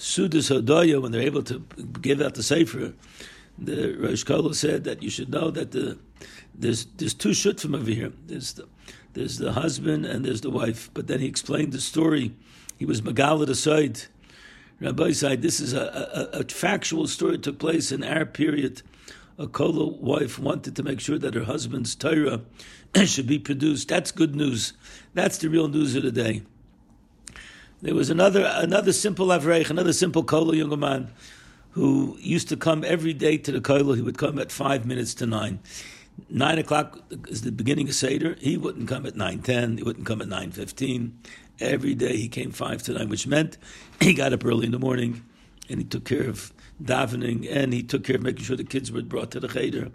Sudas 0.00 0.50
Hodoya, 0.50 1.00
when 1.00 1.12
they're 1.12 1.20
able 1.20 1.42
to 1.42 1.58
give 2.00 2.22
out 2.22 2.34
the 2.34 2.42
Sefer, 2.42 2.94
the 3.58 3.94
Rosh 3.96 4.24
Kolo 4.24 4.52
said 4.52 4.84
that 4.84 5.02
you 5.02 5.10
should 5.10 5.28
know 5.28 5.50
that 5.50 5.72
the 5.72 5.98
there's 6.54 6.86
there's 6.96 7.12
two 7.12 7.30
shutfim 7.30 7.76
over 7.76 7.90
here. 7.90 8.10
There's 8.26 8.54
the 8.54 8.66
there's 9.12 9.36
the 9.36 9.52
husband 9.52 10.06
and 10.06 10.24
there's 10.24 10.40
the 10.40 10.48
wife. 10.50 10.90
But 10.94 11.06
then 11.06 11.20
he 11.20 11.26
explained 11.26 11.72
the 11.72 11.80
story. 11.80 12.34
He 12.78 12.86
was 12.86 13.02
Magalit 13.02 13.50
aside. 13.50 14.00
Rabbi 14.80 15.12
said 15.12 15.42
this 15.42 15.60
is 15.60 15.74
a, 15.74 16.30
a, 16.32 16.38
a, 16.40 16.44
factual 16.44 17.06
story 17.06 17.32
that 17.32 17.42
took 17.42 17.58
place 17.58 17.92
in 17.92 18.02
our 18.02 18.24
period. 18.24 18.80
A 19.38 19.46
Kolo 19.46 19.98
wife 20.00 20.38
wanted 20.38 20.76
to 20.76 20.82
make 20.82 21.00
sure 21.00 21.18
that 21.18 21.34
her 21.34 21.44
husband's 21.44 21.94
Torah 21.94 22.40
should 23.04 23.26
be 23.26 23.38
produced. 23.38 23.88
That's 23.88 24.12
good 24.12 24.34
news. 24.34 24.72
That's 25.12 25.36
the 25.36 25.50
real 25.50 25.68
news 25.68 25.94
of 25.94 26.04
the 26.04 26.10
day. 26.10 26.42
There 27.82 27.94
was 27.94 28.10
another 28.10 28.44
another 28.56 28.92
simple 28.92 29.28
Avreich, 29.28 29.70
another 29.70 29.94
simple 29.94 30.22
Kolo 30.22 30.52
younger 30.52 30.76
man, 30.76 31.10
who 31.70 32.18
used 32.20 32.50
to 32.50 32.56
come 32.56 32.84
every 32.84 33.14
day 33.14 33.38
to 33.38 33.52
the 33.52 33.60
Kolo. 33.60 33.94
He 33.94 34.02
would 34.02 34.18
come 34.18 34.38
at 34.38 34.52
five 34.52 34.84
minutes 34.84 35.14
to 35.14 35.26
nine. 35.26 35.60
Nine 36.28 36.58
o'clock 36.58 37.00
is 37.28 37.40
the 37.40 37.50
beginning 37.50 37.88
of 37.88 37.94
Seder. 37.94 38.36
He 38.38 38.58
wouldn't 38.58 38.86
come 38.86 39.06
at 39.06 39.16
nine 39.16 39.38
ten. 39.40 39.78
He 39.78 39.82
wouldn't 39.82 40.06
come 40.06 40.20
at 40.20 40.28
nine 40.28 40.50
fifteen. 40.50 41.18
Every 41.58 41.94
day 41.94 42.18
he 42.18 42.28
came 42.28 42.50
five 42.50 42.82
to 42.82 42.92
nine, 42.92 43.08
which 43.08 43.26
meant 43.26 43.56
he 44.00 44.12
got 44.12 44.34
up 44.34 44.44
early 44.44 44.66
in 44.66 44.72
the 44.72 44.78
morning 44.78 45.24
and 45.70 45.78
he 45.78 45.84
took 45.84 46.04
care 46.04 46.28
of 46.28 46.52
davening 46.82 47.48
and 47.50 47.72
he 47.72 47.82
took 47.82 48.04
care 48.04 48.16
of 48.16 48.22
making 48.22 48.44
sure 48.44 48.56
the 48.56 48.64
kids 48.64 48.92
were 48.92 49.00
brought 49.00 49.30
to 49.30 49.40
the 49.40 49.48
cheder. 49.48 49.90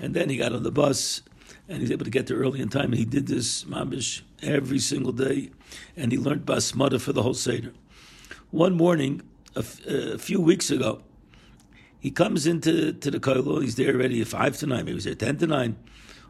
And 0.00 0.14
then 0.14 0.30
he 0.30 0.36
got 0.36 0.52
on 0.52 0.64
the 0.64 0.72
bus 0.72 1.22
and 1.68 1.76
he 1.76 1.82
was 1.82 1.92
able 1.92 2.06
to 2.06 2.10
get 2.10 2.26
there 2.26 2.38
early 2.38 2.60
in 2.60 2.70
time. 2.70 2.86
And 2.86 2.96
he 2.96 3.04
did 3.04 3.28
this 3.28 3.62
mamish 3.64 4.22
every 4.42 4.78
single 4.78 5.12
day, 5.12 5.50
and 5.96 6.12
he 6.12 6.18
learned 6.18 6.46
basmata 6.46 7.00
for 7.00 7.12
the 7.12 7.22
whole 7.22 7.34
seder. 7.34 7.72
One 8.50 8.76
morning, 8.76 9.22
a, 9.54 9.60
f- 9.60 9.80
uh, 9.88 10.14
a 10.14 10.18
few 10.18 10.40
weeks 10.40 10.70
ago, 10.70 11.02
he 11.98 12.10
comes 12.10 12.46
into 12.46 12.92
to 12.92 13.10
the 13.10 13.20
koilo. 13.20 13.60
He's 13.62 13.76
there 13.76 13.94
already 13.94 14.20
at 14.20 14.28
five 14.28 14.56
to 14.58 14.66
nine. 14.66 14.84
Maybe 14.84 14.94
he's 14.94 15.04
there 15.04 15.14
ten 15.14 15.36
to 15.38 15.46
nine. 15.46 15.76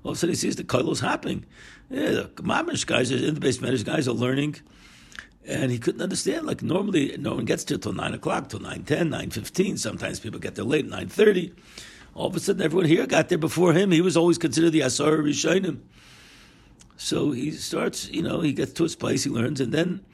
All 0.03 0.13
of 0.13 0.17
a 0.17 0.21
sudden, 0.21 0.33
he 0.33 0.37
sees 0.37 0.57
the 0.57 0.65
kollel's 0.65 1.01
happening. 1.01 1.45
Yeah, 1.91 2.11
the 2.11 2.31
mamish 2.37 2.87
guys, 2.87 3.13
are 3.13 3.17
in 3.17 3.35
the 3.35 3.41
base 3.41 3.61
matters 3.61 3.85
guys 3.85 4.09
are 4.09 4.13
learning, 4.13 4.57
and 5.47 5.71
he 5.71 5.79
couldn't 5.79 6.01
understand. 6.03 6.47
Like 6.47 6.63
normally, 6.63 7.17
no 7.19 7.35
one 7.35 7.45
gets 7.45 7.65
there 7.65 7.79
till 7.79 7.93
nine 7.93 8.15
o'clock, 8.15 8.49
till 8.49 8.61
9, 8.61 8.85
10, 8.85 9.11
9, 9.11 9.31
15. 9.31 9.77
Sometimes 9.77 10.21
people 10.21 10.41
get 10.41 10.55
there 10.55 10.65
late, 10.65 10.87
nine 10.87 11.09
thirty. 11.09 11.55
All 12.15 12.27
of 12.27 12.35
a 12.37 12.41
sudden, 12.41 12.63
everyone 12.63 12.87
here 12.87 13.07
got 13.07 13.29
there 13.29 13.39
before 13.39 13.73
him. 13.73 13.93
He 13.93 14.01
was 14.01 14.17
always 14.17 14.37
considered 14.39 14.71
the 14.73 14.81
Asar 14.81 15.13
Rishonim. 15.19 15.81
So 17.01 17.31
he 17.31 17.51
starts, 17.53 18.11
you 18.11 18.21
know, 18.21 18.43
he 18.43 18.53
gets 18.53 18.75
to 18.75 18.83
his 18.83 18.95
place, 18.95 19.25
he 19.25 19.31
learns, 19.31 19.59
and 19.59 19.73
then 19.73 20.05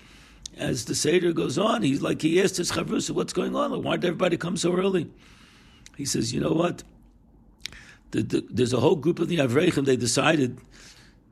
as 0.56 0.84
the 0.84 0.94
Seder 0.94 1.32
goes 1.32 1.58
on, 1.58 1.82
he's 1.82 2.00
like, 2.00 2.22
he 2.22 2.40
asked 2.40 2.58
his 2.58 2.70
Chavrusa, 2.70 3.10
what's 3.10 3.32
going 3.32 3.56
on? 3.56 3.82
Why 3.82 3.96
did 3.96 4.06
everybody 4.06 4.36
come 4.36 4.56
so 4.56 4.72
early? 4.72 5.10
He 5.96 6.04
says, 6.04 6.32
you 6.32 6.40
know 6.40 6.52
what? 6.52 6.84
The, 8.12 8.22
the, 8.22 8.46
there's 8.48 8.72
a 8.72 8.78
whole 8.78 8.94
group 8.94 9.18
of 9.18 9.26
the 9.26 9.38
Avreichim, 9.38 9.84
they 9.84 9.96
decided 9.96 10.60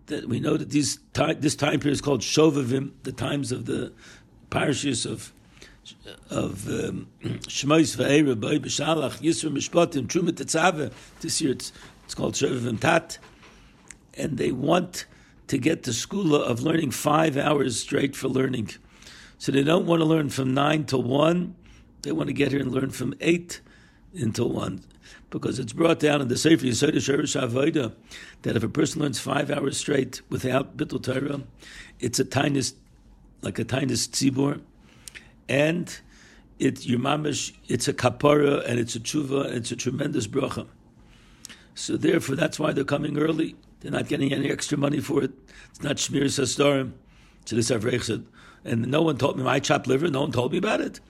that 0.07 0.29
we 0.29 0.41
know 0.41 0.57
that 0.57 0.71
these 0.71 0.99
time, 1.13 1.41
this 1.41 1.55
time 1.55 1.79
period 1.79 1.95
is 1.95 2.01
called 2.01 2.23
Shovavim, 2.23 2.91
the 3.05 3.13
times 3.13 3.53
of 3.53 3.67
the 3.67 3.93
parashas 4.51 5.09
of 5.09 5.33
of 6.31 6.67
um, 6.69 7.07
Shmois 7.23 7.97
Va'era, 7.97 8.39
Boi 8.39 8.59
B'Shalach, 8.59 9.21
Yisro 9.21 9.53
Mishpatim, 9.53 10.09
Truma 10.09 10.31
Tetzaveh. 10.31 10.93
This 11.21 11.41
year 11.41 11.53
it's, 11.53 11.73
it's 12.05 12.15
called 12.15 12.35
Shovavim 12.35 12.81
Tat. 12.81 13.19
And 14.15 14.37
they 14.39 14.51
want 14.51 15.07
to 15.49 15.59
get 15.59 15.83
the 15.83 15.93
school 15.93 16.35
of 16.35 16.63
learning 16.63 16.91
five 16.91 17.37
hours 17.37 17.81
straight 17.81 18.17
for 18.17 18.29
learning. 18.29 18.71
So 19.39 19.53
they 19.53 19.63
don't 19.63 19.87
want 19.87 20.01
to 20.01 20.07
learn 20.07 20.31
from 20.31 20.55
nine 20.55 20.85
to 20.87 20.99
one. 20.99 21.55
They 22.03 22.13
want 22.13 22.29
to 22.29 22.33
get 22.33 22.53
here 22.53 22.61
and 22.61 22.73
learn 22.73 22.91
from 22.91 23.15
eight 23.21 23.61
until 24.15 24.51
one. 24.51 24.83
Because 25.31 25.59
it's 25.59 25.73
brought 25.73 25.99
down 25.99 26.21
in 26.21 26.29
the 26.29 26.37
Sefer 26.37 26.65
Yisod 26.65 26.95
Sherish 26.95 27.41
Avodah 27.41 27.95
that 28.43 28.57
if 28.57 28.63
a 28.63 28.69
person 28.69 29.03
learns 29.03 29.19
five 29.19 29.51
hours 29.51 29.77
straight 29.77 30.23
without 30.31 30.77
Bittul 30.77 31.03
Torah, 31.03 31.43
it's 31.99 32.19
a 32.19 32.25
tiniest, 32.25 32.77
like 33.43 33.59
a 33.59 33.65
tiniest 33.65 34.13
tzibur, 34.13 34.61
and 35.49 36.01
it 36.59 36.87
your 36.87 37.01
mamish, 37.01 37.53
it's 37.69 37.89
a 37.89 37.93
kapara 37.93 38.65
and 38.69 38.79
it's 38.79 38.95
a 38.95 39.01
tshuva 39.01 39.47
and 39.47 39.57
it's 39.57 39.73
a 39.73 39.77
tremendous 39.77 40.27
bracha. 40.27 40.67
So 41.75 41.97
therefore, 41.97 42.37
that's 42.37 42.59
why 42.61 42.73
they're 42.73 42.85
coming 42.85 43.19
early. 43.19 43.57
They're 43.85 43.93
not 43.93 44.09
getting 44.09 44.33
any 44.33 44.51
extra 44.51 44.79
money 44.79 44.99
for 44.99 45.23
it. 45.23 45.31
It's 45.69 45.83
not 45.83 45.97
Shmir 45.97 46.25
Sastarim. 46.25 46.93
So 47.45 47.55
this 47.55 47.71
Avreich 47.71 48.05
said, 48.05 48.25
and 48.65 48.87
no 48.87 49.03
one 49.03 49.19
told 49.19 49.37
me 49.37 49.45
my 49.45 49.61
chopped 49.61 49.87
liver. 49.87 50.09
No 50.09 50.23
one 50.23 50.33
told 50.33 50.53
me 50.53 50.59
about 50.59 50.81
it. 50.81 51.01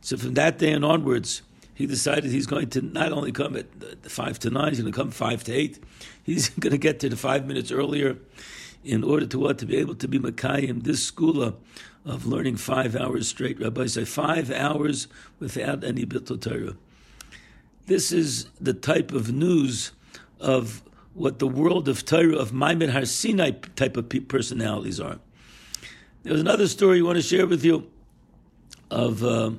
So 0.00 0.16
from 0.16 0.34
that 0.34 0.58
day 0.58 0.72
and 0.72 0.84
onwards, 0.84 1.42
he 1.74 1.86
decided 1.86 2.32
he's 2.32 2.48
going 2.48 2.70
to 2.70 2.82
not 2.82 3.12
only 3.12 3.30
come 3.30 3.54
at 3.54 3.66
five 4.10 4.40
to 4.40 4.50
nine, 4.50 4.70
he's 4.70 4.80
going 4.80 4.92
to 4.92 4.98
come 4.98 5.12
five 5.12 5.44
to 5.44 5.52
eight. 5.52 5.78
He's 6.24 6.48
going 6.58 6.72
to 6.72 6.78
get 6.78 6.98
to 7.00 7.08
the 7.08 7.16
five 7.16 7.46
minutes 7.46 7.70
earlier, 7.70 8.16
in 8.82 9.04
order 9.04 9.26
to 9.26 9.38
what 9.38 9.58
to 9.58 9.66
be 9.66 9.76
able 9.76 9.94
to 9.94 10.08
be 10.08 10.18
Makayim 10.18 10.82
this 10.82 11.06
school 11.06 11.54
of 12.04 12.26
learning 12.26 12.56
five 12.56 12.96
hours 12.96 13.28
straight. 13.28 13.60
Rabbi 13.60 13.86
say 13.86 14.04
five 14.04 14.50
hours 14.50 15.06
without 15.38 15.84
any 15.84 16.04
bittul 16.04 16.40
Torah. 16.40 16.76
This 17.86 18.10
is 18.10 18.46
the 18.60 18.74
type 18.74 19.12
of 19.12 19.32
news 19.32 19.92
of 20.40 20.82
what 21.14 21.38
the 21.38 21.46
world 21.46 21.88
of 21.88 22.04
Torah 22.04 22.36
of 22.36 22.52
Maimon 22.52 22.90
Har 22.90 23.06
Sinai 23.06 23.52
type 23.76 23.96
of 23.96 24.08
personalities 24.28 25.00
are. 25.00 25.18
There's 26.22 26.40
another 26.40 26.68
story 26.68 26.98
I 26.98 27.02
want 27.02 27.16
to 27.16 27.22
share 27.22 27.46
with 27.46 27.64
you 27.64 27.90
of 28.90 29.22
uh, 29.22 29.52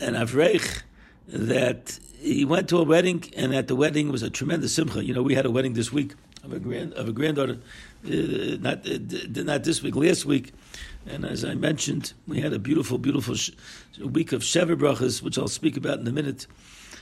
an 0.00 0.14
Avreich 0.14 0.82
that 1.28 1.98
he 2.18 2.44
went 2.44 2.68
to 2.68 2.78
a 2.78 2.84
wedding, 2.84 3.24
and 3.36 3.54
at 3.54 3.68
the 3.68 3.76
wedding 3.76 4.10
was 4.10 4.22
a 4.22 4.30
tremendous 4.30 4.74
simcha. 4.74 5.04
You 5.04 5.14
know, 5.14 5.22
we 5.22 5.34
had 5.34 5.46
a 5.46 5.50
wedding 5.50 5.74
this 5.74 5.92
week 5.92 6.14
of 6.42 6.52
a 6.52 6.58
grand 6.58 6.92
of 6.94 7.08
a 7.08 7.12
granddaughter, 7.12 7.58
uh, 8.06 8.56
not 8.60 8.86
uh, 8.88 8.98
not 9.42 9.64
this 9.64 9.82
week, 9.82 9.96
last 9.96 10.24
week, 10.24 10.52
and 11.06 11.24
as 11.24 11.44
I 11.44 11.54
mentioned, 11.54 12.12
we 12.26 12.40
had 12.40 12.52
a 12.52 12.58
beautiful, 12.58 12.98
beautiful 12.98 13.34
sh- 13.34 13.50
week 13.98 14.32
of 14.32 14.42
Sheva 14.42 14.76
brachas, 14.76 15.22
which 15.22 15.38
I'll 15.38 15.48
speak 15.48 15.76
about 15.76 15.98
in 15.98 16.06
a 16.06 16.12
minute. 16.12 16.46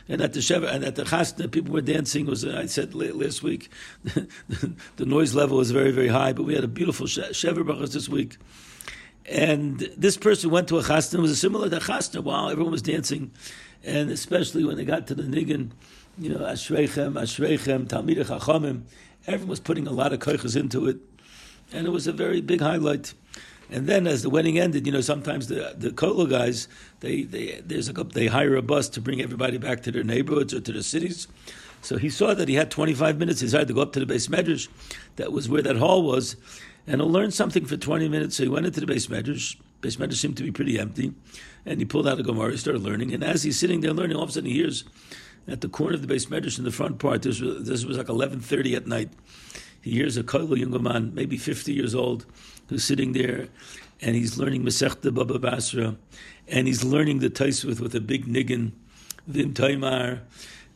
And 0.09 0.21
at 0.21 0.33
the 0.33 0.41
Sheva, 0.41 0.73
and 0.73 0.85
at 0.85 0.97
the 0.97 1.05
Chasna, 1.05 1.51
people 1.51 1.73
were 1.73 1.81
dancing. 1.81 2.27
Was 2.27 2.45
I 2.45 2.67
said 2.67 2.95
last 2.95 3.43
week, 3.43 3.71
the 4.05 5.07
noise 5.07 5.35
level 5.35 5.59
was 5.59 5.71
very, 5.71 5.91
very 5.91 6.09
high. 6.09 6.33
But 6.33 6.45
we 6.45 6.55
had 6.55 6.65
a 6.65 6.69
beautiful 6.69 7.07
Sheva 7.07 7.65
brachas 7.65 7.93
this 7.93 8.09
week. 8.09 8.37
And 9.27 9.79
this 9.97 10.17
person 10.17 10.51
went 10.51 10.69
to 10.69 10.79
a 10.79 10.83
Chasna. 10.83 11.15
It 11.15 11.21
was 11.21 11.31
a 11.31 11.37
similar 11.37 11.69
to 11.71 11.77
a 11.77 11.81
Chasna 11.81 12.23
while 12.23 12.51
everyone 12.51 12.73
was 12.73 12.83
dancing, 12.83 13.31
and 13.85 14.11
especially 14.11 14.65
when 14.65 14.77
they 14.77 14.85
got 14.85 15.07
to 15.09 15.15
the 15.15 15.23
niggin, 15.23 15.71
you 16.19 16.31
know, 16.31 16.41
Ashreichem, 16.41 17.13
Ashreichem, 17.13 17.87
Talmidei 17.87 18.25
Chachamim. 18.27 18.83
Everyone 19.27 19.49
was 19.49 19.61
putting 19.61 19.87
a 19.87 19.93
lot 19.93 20.13
of 20.13 20.19
koiches 20.19 20.57
into 20.57 20.89
it, 20.89 20.99
and 21.73 21.87
it 21.87 21.91
was 21.91 22.09
a 22.09 22.13
very 22.13 22.41
big 22.41 22.61
highlight. 22.61 23.15
And 23.71 23.87
then 23.87 24.07
as 24.07 24.23
the 24.23 24.31
wedding 24.31 24.59
ended, 24.59 24.87
you 24.87 24.93
know, 24.93 25.01
sometimes 25.01 25.49
the 25.49 25.75
the 25.77 25.91
Kolo 25.91 26.27
guys 26.27 26.69
they 27.01 27.23
they 27.23 27.63
there's 27.65 27.89
a 27.89 27.93
they 27.93 28.27
hire 28.27 28.57
a 28.57 28.63
bus 28.63 28.89
to 28.91 29.01
bring 29.01 29.21
everybody 29.23 29.59
back 29.59 29.83
to 29.85 29.93
their 29.93 30.05
neighborhoods 30.05 30.53
or 30.53 30.61
to 30.61 30.73
their 30.73 30.83
cities. 30.83 31.29
So 31.83 31.99
he 31.99 32.11
saw 32.11 32.33
that 32.35 32.49
he 32.49 32.55
had 32.55 32.71
25 32.71 33.19
minutes. 33.19 33.41
He 33.41 33.47
decided 33.47 33.69
to 33.69 33.75
go 33.75 33.83
up 33.83 33.93
to 33.93 34.01
the 34.01 34.07
base 34.07 34.29
medrash, 34.29 34.69
that 35.17 35.33
was 35.33 35.49
where 35.49 35.63
that 35.63 35.77
hall 35.77 36.05
was, 36.05 36.37
and 36.87 37.01
to 37.01 37.05
learn 37.05 37.33
something 37.33 37.65
for 37.67 37.77
20 37.77 38.09
minutes. 38.09 38.37
So 38.37 38.45
he 38.45 38.49
went 38.49 38.67
into 38.67 38.81
the 38.81 38.87
base 38.87 39.09
medrash. 39.09 39.57
Base 39.81 39.97
medrash 39.97 40.15
seemed 40.15 40.37
to 40.37 40.45
be 40.45 40.53
pretty 40.53 40.79
empty, 40.79 41.13
and 41.67 41.81
he 41.81 41.85
pulled 41.85 42.07
out 42.07 42.21
a 42.21 42.23
Gemara. 42.23 42.53
He 42.53 42.57
started 42.57 42.83
learning, 42.83 43.13
and 43.13 43.25
as 43.25 43.43
he's 43.43 43.59
sitting 43.59 43.81
there 43.81 43.93
learning, 43.93 44.17
all 44.17 44.23
of 44.23 44.29
a 44.29 44.33
sudden 44.33 44.49
he 44.49 44.55
hears 44.55 44.85
at 45.49 45.61
the 45.61 45.69
corner 45.69 45.95
of 45.95 46.03
the 46.03 46.07
base 46.07 46.27
medrash 46.27 46.57
in 46.57 46.65
the 46.65 46.71
front 46.71 47.01
part. 47.01 47.23
This 47.23 47.41
was, 47.41 47.67
this 47.67 47.85
was 47.85 47.99
like 47.99 48.07
11:30 48.07 48.77
at 48.77 48.87
night. 48.87 49.11
He 49.81 49.91
hears 49.91 50.17
a 50.17 50.23
Koilo 50.23 50.57
younger 50.57 50.79
man, 50.79 51.13
maybe 51.13 51.37
50 51.37 51.73
years 51.73 51.97
old, 51.97 52.25
who's 52.73 52.85
sitting 52.85 53.13
there 53.13 53.49
and 54.01 54.17
he's 54.17 54.37
learning 54.37 54.65
Masechta 54.65 55.15
Baba 55.15 55.39
Basra, 55.39 55.97
and 56.49 56.67
he's 56.67 56.83
learning 56.83 57.21
the 57.21 57.31
Tosfos 57.31 57.79
with 57.79 57.95
a 57.95 58.01
big 58.01 58.27
niggin, 58.27 58.73
Vim 59.29 59.55
Taimar. 59.55 60.21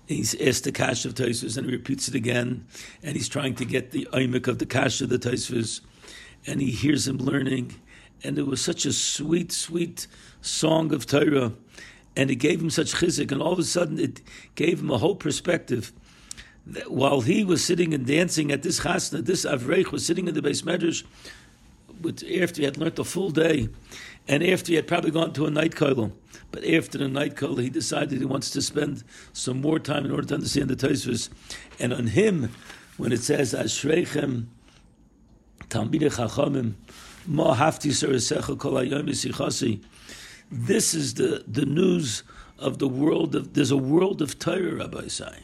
He's 0.07 0.41
asked 0.41 0.63
the 0.63 0.71
Kash 0.71 1.05
of 1.05 1.15
Tosfos, 1.15 1.57
and 1.57 1.67
he 1.67 1.73
repeats 1.73 2.07
it 2.07 2.15
again, 2.15 2.67
and 3.03 3.17
he's 3.17 3.29
trying 3.29 3.57
to 3.57 3.65
get 3.65 3.91
the 3.91 4.07
Imik 4.13 4.47
of 4.47 4.61
the 4.61 4.67
Kash 4.67 5.01
of 5.01 5.09
the 5.09 5.19
Tosfos, 5.19 5.81
and 6.47 6.61
he 6.61 6.71
hears 6.71 7.09
him 7.09 7.17
learning, 7.17 7.75
and 8.23 8.39
it 8.39 8.47
was 8.47 8.61
such 8.61 8.87
a 8.87 8.93
sweet, 8.93 9.51
sweet 9.51 10.07
song 10.41 10.93
of 10.93 11.07
Torah, 11.07 11.53
and 12.15 12.31
it 12.31 12.37
gave 12.37 12.61
him 12.61 12.71
such 12.71 12.95
chizik, 12.95 13.33
and 13.33 13.43
all 13.43 13.53
of 13.53 13.59
a 13.59 13.65
sudden 13.65 13.99
it 13.99 14.21
gave 14.55 14.79
him 14.79 14.91
a 14.91 14.99
whole 14.99 15.17
perspective 15.17 15.93
while 16.89 17.21
he 17.21 17.45
was 17.45 17.65
sitting 17.65 17.95
and 17.95 18.07
dancing 18.07 18.51
at 18.51 18.63
this 18.63 18.81
chasna, 18.81 19.25
this 19.25 19.45
Avreich 19.45 19.93
was 19.93 20.05
sitting 20.05 20.27
in 20.27 20.35
the 20.35 20.43
base 20.43 20.63
medrash, 20.63 21.05
with, 22.01 22.23
after 22.41 22.61
he 22.61 22.65
had 22.65 22.77
learned 22.77 22.99
a 22.99 23.05
full 23.05 23.31
day, 23.31 23.69
and 24.29 24.43
after 24.43 24.73
he 24.73 24.77
had 24.77 24.87
probably 24.87 25.11
gone 25.11 25.33
to 25.35 25.47
a 25.47 25.51
night 25.51 25.73
kollel. 25.73 26.13
But 26.51 26.65
after 26.65 26.99
the 26.99 27.09
night 27.09 27.35
kollel, 27.35 27.63
he 27.63 27.71
decided 27.71 28.19
he 28.19 28.25
wants 28.25 28.51
to 28.51 28.63
spend 28.63 29.05
some 29.33 29.61
more 29.61 29.79
time 29.79 30.05
in 30.05 30.11
order 30.11 30.27
to 30.29 30.35
understand 30.35 30.69
the 30.69 30.77
Tosfos. 30.77 31.29
And 31.79 31.93
on 31.93 32.09
him, 32.09 32.51
when 32.97 33.13
it 33.13 33.21
says 33.21 33.53
Ashreichem 33.53 34.47
Talmidei 35.69 36.13
Chachamim 36.13 36.75
Ma 37.27 37.57
Hafti 37.57 37.91
Kol 38.59 39.81
This 40.51 40.95
is 40.95 41.15
the 41.15 41.45
the 41.47 41.67
news 41.67 42.23
of 42.59 42.79
the 42.79 42.89
world 42.89 43.35
of. 43.35 43.55
There's 43.55 43.71
a 43.71 43.77
world 43.77 44.23
of 44.23 44.39
Torah, 44.39 44.77
Rabbi 44.77 45.09
Say. 45.09 45.43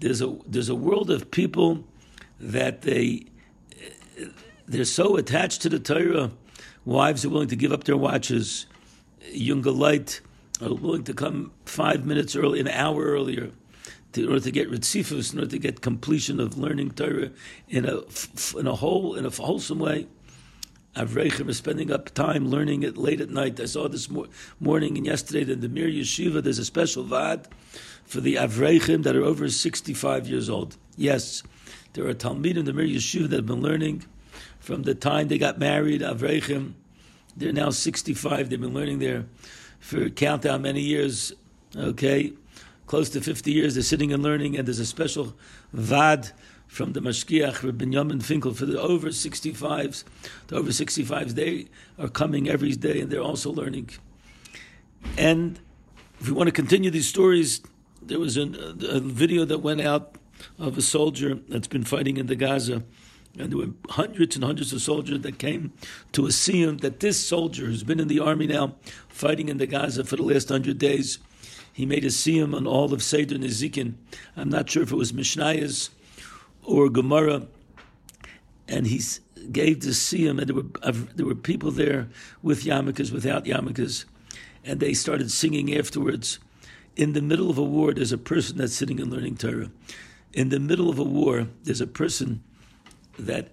There's 0.00 0.20
a 0.20 0.36
there's 0.46 0.68
a 0.68 0.74
world 0.74 1.10
of 1.10 1.30
people 1.30 1.84
that 2.38 2.82
they 2.82 3.26
they're 4.66 4.84
so 4.84 5.16
attached 5.16 5.62
to 5.62 5.68
the 5.68 5.78
Torah. 5.78 6.30
Wives 6.84 7.24
are 7.24 7.30
willing 7.30 7.48
to 7.48 7.56
give 7.56 7.72
up 7.72 7.84
their 7.84 7.96
watches. 7.96 8.66
Younger 9.30 9.70
light 9.70 10.20
are 10.62 10.74
willing 10.74 11.04
to 11.04 11.14
come 11.14 11.52
five 11.64 12.04
minutes 12.04 12.36
early, 12.36 12.60
an 12.60 12.68
hour 12.68 13.04
earlier, 13.04 13.50
to, 14.12 14.22
in 14.22 14.28
order 14.28 14.40
to 14.40 14.50
get 14.50 14.70
ritzifus, 14.70 15.32
in 15.32 15.40
order 15.40 15.50
to 15.50 15.58
get 15.58 15.80
completion 15.80 16.40
of 16.40 16.58
learning 16.58 16.92
Torah 16.92 17.30
in 17.68 17.84
a 17.84 18.02
in 18.58 18.66
a 18.66 18.74
whole 18.74 19.14
in 19.14 19.26
a 19.26 19.30
wholesome 19.30 19.78
way. 19.78 20.06
Avreichim 20.96 21.48
is 21.48 21.56
spending 21.56 21.90
up 21.90 22.14
time 22.14 22.48
learning 22.48 22.84
it 22.84 22.96
late 22.96 23.20
at 23.20 23.28
night. 23.28 23.58
I 23.58 23.64
saw 23.64 23.88
this 23.88 24.08
morning 24.60 24.96
and 24.96 25.04
yesterday 25.04 25.42
that 25.44 25.60
the 25.60 25.68
Mir 25.68 25.88
Yeshiva, 25.88 26.40
there's 26.40 26.60
a 26.60 26.64
special 26.64 27.02
vad 27.02 27.48
for 28.04 28.20
the 28.20 28.36
Avreichim 28.36 29.02
that 29.02 29.16
are 29.16 29.24
over 29.24 29.48
65 29.48 30.28
years 30.28 30.48
old. 30.48 30.76
Yes, 30.96 31.42
there 31.94 32.06
are 32.06 32.14
Talmud 32.14 32.56
in 32.56 32.64
the 32.64 32.72
Mir 32.72 32.86
Yeshiva 32.86 33.28
that 33.28 33.36
have 33.36 33.46
been 33.46 33.60
learning 33.60 34.04
from 34.64 34.84
the 34.84 34.94
time 34.94 35.28
they 35.28 35.36
got 35.36 35.58
married, 35.58 36.00
Avreichim. 36.00 36.72
They're 37.36 37.52
now 37.52 37.68
65. 37.68 38.48
They've 38.48 38.58
been 38.58 38.72
learning 38.72 38.98
there 38.98 39.26
for 39.78 40.08
count 40.08 40.44
how 40.44 40.56
many 40.56 40.80
years, 40.80 41.34
okay? 41.76 42.32
Close 42.86 43.10
to 43.10 43.20
50 43.20 43.52
years. 43.52 43.74
They're 43.74 43.82
sitting 43.82 44.10
and 44.10 44.22
learning, 44.22 44.56
and 44.56 44.66
there's 44.66 44.78
a 44.78 44.86
special 44.86 45.36
vad 45.74 46.32
from 46.66 46.94
the 46.94 47.00
Mashgiach, 47.00 47.62
Rabbi 47.62 47.84
Yamin 47.84 48.22
Finkel, 48.22 48.54
for 48.54 48.64
the 48.64 48.80
over 48.80 49.08
65s. 49.08 50.04
The 50.46 50.56
over 50.56 50.70
65s, 50.70 51.32
they 51.32 51.66
are 51.98 52.08
coming 52.08 52.48
every 52.48 52.72
day, 52.72 53.02
and 53.02 53.10
they're 53.10 53.20
also 53.20 53.52
learning. 53.52 53.90
And 55.18 55.60
if 56.20 56.28
we 56.28 56.32
want 56.32 56.48
to 56.48 56.52
continue 56.52 56.90
these 56.90 57.06
stories, 57.06 57.60
there 58.00 58.18
was 58.18 58.38
a 58.38 58.46
video 59.00 59.44
that 59.44 59.58
went 59.58 59.82
out 59.82 60.14
of 60.58 60.78
a 60.78 60.82
soldier 60.82 61.34
that's 61.48 61.68
been 61.68 61.84
fighting 61.84 62.16
in 62.16 62.28
the 62.28 62.36
Gaza. 62.36 62.82
And 63.38 63.50
there 63.50 63.58
were 63.58 63.72
hundreds 63.90 64.36
and 64.36 64.44
hundreds 64.44 64.72
of 64.72 64.80
soldiers 64.80 65.20
that 65.20 65.38
came 65.38 65.72
to 66.12 66.26
assume 66.26 66.78
that 66.78 67.00
this 67.00 67.24
soldier 67.24 67.66
who's 67.66 67.82
been 67.82 67.98
in 67.98 68.08
the 68.08 68.20
army 68.20 68.46
now, 68.46 68.76
fighting 69.08 69.48
in 69.48 69.58
the 69.58 69.66
Gaza 69.66 70.04
for 70.04 70.16
the 70.16 70.22
last 70.22 70.48
hundred 70.48 70.78
days, 70.78 71.18
he 71.72 71.84
made 71.84 72.04
a 72.04 72.08
siyum 72.08 72.54
on 72.54 72.66
all 72.66 72.92
of 72.94 73.02
Seder 73.02 73.36
Nezikin. 73.36 73.94
I'm 74.36 74.48
not 74.48 74.70
sure 74.70 74.84
if 74.84 74.92
it 74.92 74.96
was 74.96 75.12
Mishnayos 75.12 75.90
or 76.62 76.88
Gemara. 76.88 77.48
And 78.68 78.86
he 78.86 79.02
gave 79.50 79.80
the 79.80 79.90
siyum, 79.90 80.38
and 80.38 80.48
there 80.48 80.54
were, 80.54 80.66
uh, 80.82 80.92
there 81.16 81.26
were 81.26 81.34
people 81.34 81.72
there 81.72 82.08
with 82.42 82.62
yarmulkes, 82.62 83.10
without 83.10 83.44
yarmulkes. 83.44 84.04
And 84.64 84.78
they 84.78 84.94
started 84.94 85.32
singing 85.32 85.76
afterwards. 85.76 86.38
In 86.96 87.12
the 87.12 87.20
middle 87.20 87.50
of 87.50 87.58
a 87.58 87.64
war, 87.64 87.92
there's 87.92 88.12
a 88.12 88.18
person 88.18 88.58
that's 88.58 88.74
sitting 88.74 89.00
and 89.00 89.12
learning 89.12 89.36
Torah. 89.36 89.70
In 90.32 90.50
the 90.50 90.60
middle 90.60 90.88
of 90.88 91.00
a 91.00 91.04
war, 91.04 91.48
there's 91.64 91.80
a 91.80 91.86
person 91.88 92.42
that 93.18 93.48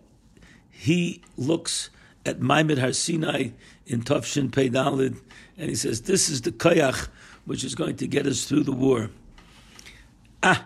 he 0.70 1.22
looks 1.38 1.90
at 2.26 2.40
Maimid 2.40 2.80
Har 2.80 2.94
Sinai 2.94 3.50
in 3.86 4.02
Tafshin 4.02 4.52
Pei 4.52 4.70
Dalid, 4.70 5.20
and 5.58 5.70
he 5.70 5.76
says, 5.76 6.04
This 6.04 6.30
is 6.30 6.42
the 6.42 6.52
koyach 6.52 7.08
which 7.46 7.64
is 7.64 7.76
going 7.76 7.96
to 7.98 8.08
get 8.08 8.26
us 8.28 8.46
through 8.46 8.64
the 8.64 8.72
war. 8.72 9.10
Ah, 10.44 10.66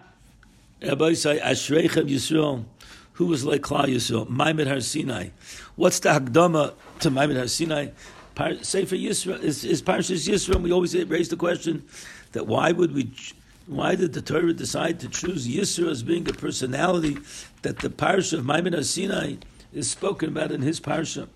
Rabbi 0.81 1.13
say, 1.13 1.39
Ashreichem 1.39 2.09
Yisrael, 2.09 2.65
who 3.13 3.27
was 3.27 3.45
like 3.45 3.61
Klal 3.61 3.85
Yisrael? 3.85 4.27
Maimid 4.27 4.67
Har 4.67 4.81
Sinai. 4.81 5.29
What's 5.75 5.99
the 5.99 6.09
Hagdama 6.09 6.73
to 6.99 7.09
Maimid 7.11 7.37
Har 7.37 7.47
Sinai? 7.47 7.87
Sefer 8.35 8.95
Yisrael 8.95 9.41
is, 9.41 9.63
is 9.63 9.81
Parshas 9.81 10.27
Yisro. 10.27 10.61
We 10.61 10.71
always 10.71 10.95
raise 11.05 11.29
the 11.29 11.37
question 11.37 11.85
that 12.33 12.47
why 12.47 12.71
would 12.71 12.93
we, 12.93 13.11
why 13.67 13.95
did 13.95 14.13
the 14.13 14.21
Torah 14.21 14.53
decide 14.53 14.99
to 14.99 15.09
choose 15.09 15.47
Yisro 15.47 15.89
as 15.89 16.03
being 16.03 16.29
a 16.29 16.33
personality 16.33 17.17
that 17.63 17.79
the 17.79 17.89
Parsha 17.89 18.39
of 18.39 18.45
Maimon 18.45 18.83
Sinai 18.83 19.35
is 19.73 19.89
spoken 19.89 20.29
about 20.29 20.51
in 20.51 20.61
his 20.61 20.79
Parsha? 20.79 21.27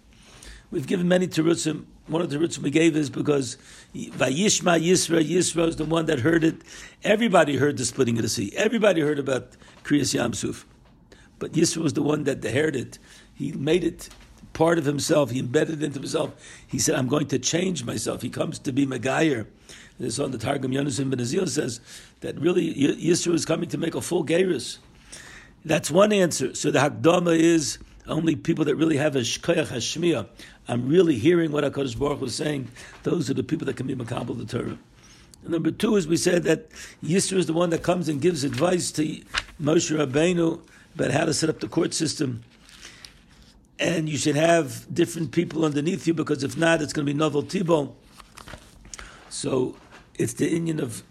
We've 0.71 0.85
given 0.85 1.07
many 1.07 1.27
terutzim. 1.27 1.85
One 2.07 2.21
of 2.21 2.29
the 2.29 2.37
terutzim 2.37 2.59
we 2.59 2.69
gave 2.69 2.95
is 2.95 3.09
because 3.09 3.57
Vayishma 3.95 4.79
Yisro, 4.79 5.23
Yisro 5.23 5.67
is 5.67 5.77
the 5.77 5.85
one 5.85 6.05
that 6.05 6.19
heard 6.19 6.43
it. 6.43 6.57
Everybody 7.03 7.57
heard 7.57 7.77
the 7.77 7.85
splitting 7.85 8.17
of 8.17 8.21
the 8.21 8.29
sea. 8.29 8.53
Everybody 8.55 9.01
heard 9.01 9.17
about 9.17 9.57
Kriyas 9.83 10.15
Yamsuf. 10.15 10.65
But 11.39 11.53
Yisro 11.53 11.77
was 11.77 11.93
the 11.93 12.03
one 12.03 12.25
that 12.25 12.43
heard 12.43 12.75
it. 12.75 12.99
He 13.33 13.53
made 13.53 13.83
it 13.83 14.09
part 14.53 14.77
of 14.77 14.85
himself. 14.85 15.31
He 15.31 15.39
embedded 15.39 15.81
it 15.81 15.85
into 15.85 15.99
himself. 15.99 16.33
He 16.67 16.77
said, 16.77 16.95
I'm 16.95 17.07
going 17.07 17.27
to 17.29 17.39
change 17.39 17.83
myself. 17.83 18.21
He 18.21 18.29
comes 18.29 18.59
to 18.59 18.71
be 18.71 18.85
Megayer. 18.85 19.47
This 19.99 20.17
on 20.17 20.31
the 20.31 20.37
Targum 20.37 20.71
Yonasan 20.71 21.09
ben 21.09 21.19
Uziel 21.19 21.49
says 21.49 21.81
that 22.21 22.39
really 22.39 22.73
Yisro 22.73 23.33
is 23.33 23.45
coming 23.45 23.67
to 23.69 23.77
make 23.77 23.95
a 23.95 24.01
full 24.01 24.25
Geirus. 24.25 24.77
That's 25.65 25.91
one 25.91 26.13
answer. 26.13 26.55
So 26.55 26.71
the 26.71 26.79
Hakdama 26.79 27.37
is 27.37 27.79
only 28.07 28.37
people 28.37 28.63
that 28.65 28.75
really 28.77 28.95
have 28.95 29.17
a 29.17 29.19
Shkoyach 29.19 29.67
Hashmiya. 29.67 30.27
I'm 30.69 30.87
really 30.87 31.17
hearing 31.17 31.51
what 31.51 31.65
HaKadosh 31.65 31.99
Baruch 31.99 32.21
was 32.21 32.33
saying. 32.33 32.69
Those 33.03 33.29
are 33.29 33.33
the 33.33 33.43
people 33.43 33.65
that 33.65 33.75
can 33.75 33.87
be 33.87 33.95
Makabal 33.95 34.37
the 34.37 34.45
Torah. 34.45 34.77
And 35.43 35.51
number 35.51 35.69
two 35.69 35.97
is 35.97 36.07
we 36.07 36.15
said 36.15 36.43
that 36.43 36.69
Yisro 37.03 37.37
is 37.37 37.47
the 37.47 37.53
one 37.53 37.69
that 37.71 37.83
comes 37.83 38.07
and 38.07 38.21
gives 38.21 38.45
advice 38.45 38.91
to 38.93 39.03
Moshe 39.61 39.95
Rabbeinu 39.95 40.61
about 40.95 41.11
how 41.11 41.25
to 41.25 41.33
set 41.33 41.49
up 41.49 41.59
the 41.59 41.67
court 41.67 41.93
system. 41.93 42.43
And 43.77 44.07
you 44.07 44.17
should 44.17 44.35
have 44.35 44.93
different 44.93 45.31
people 45.31 45.65
underneath 45.65 46.07
you 46.07 46.13
because 46.13 46.43
if 46.43 46.57
not, 46.57 46.81
it's 46.81 46.93
going 46.93 47.05
to 47.05 47.13
be 47.13 47.17
novel 47.17 47.43
Tibo. 47.43 47.93
So 49.29 49.75
it's 50.19 50.33
the 50.33 50.49
Indian 50.49 50.79
of 50.81 51.01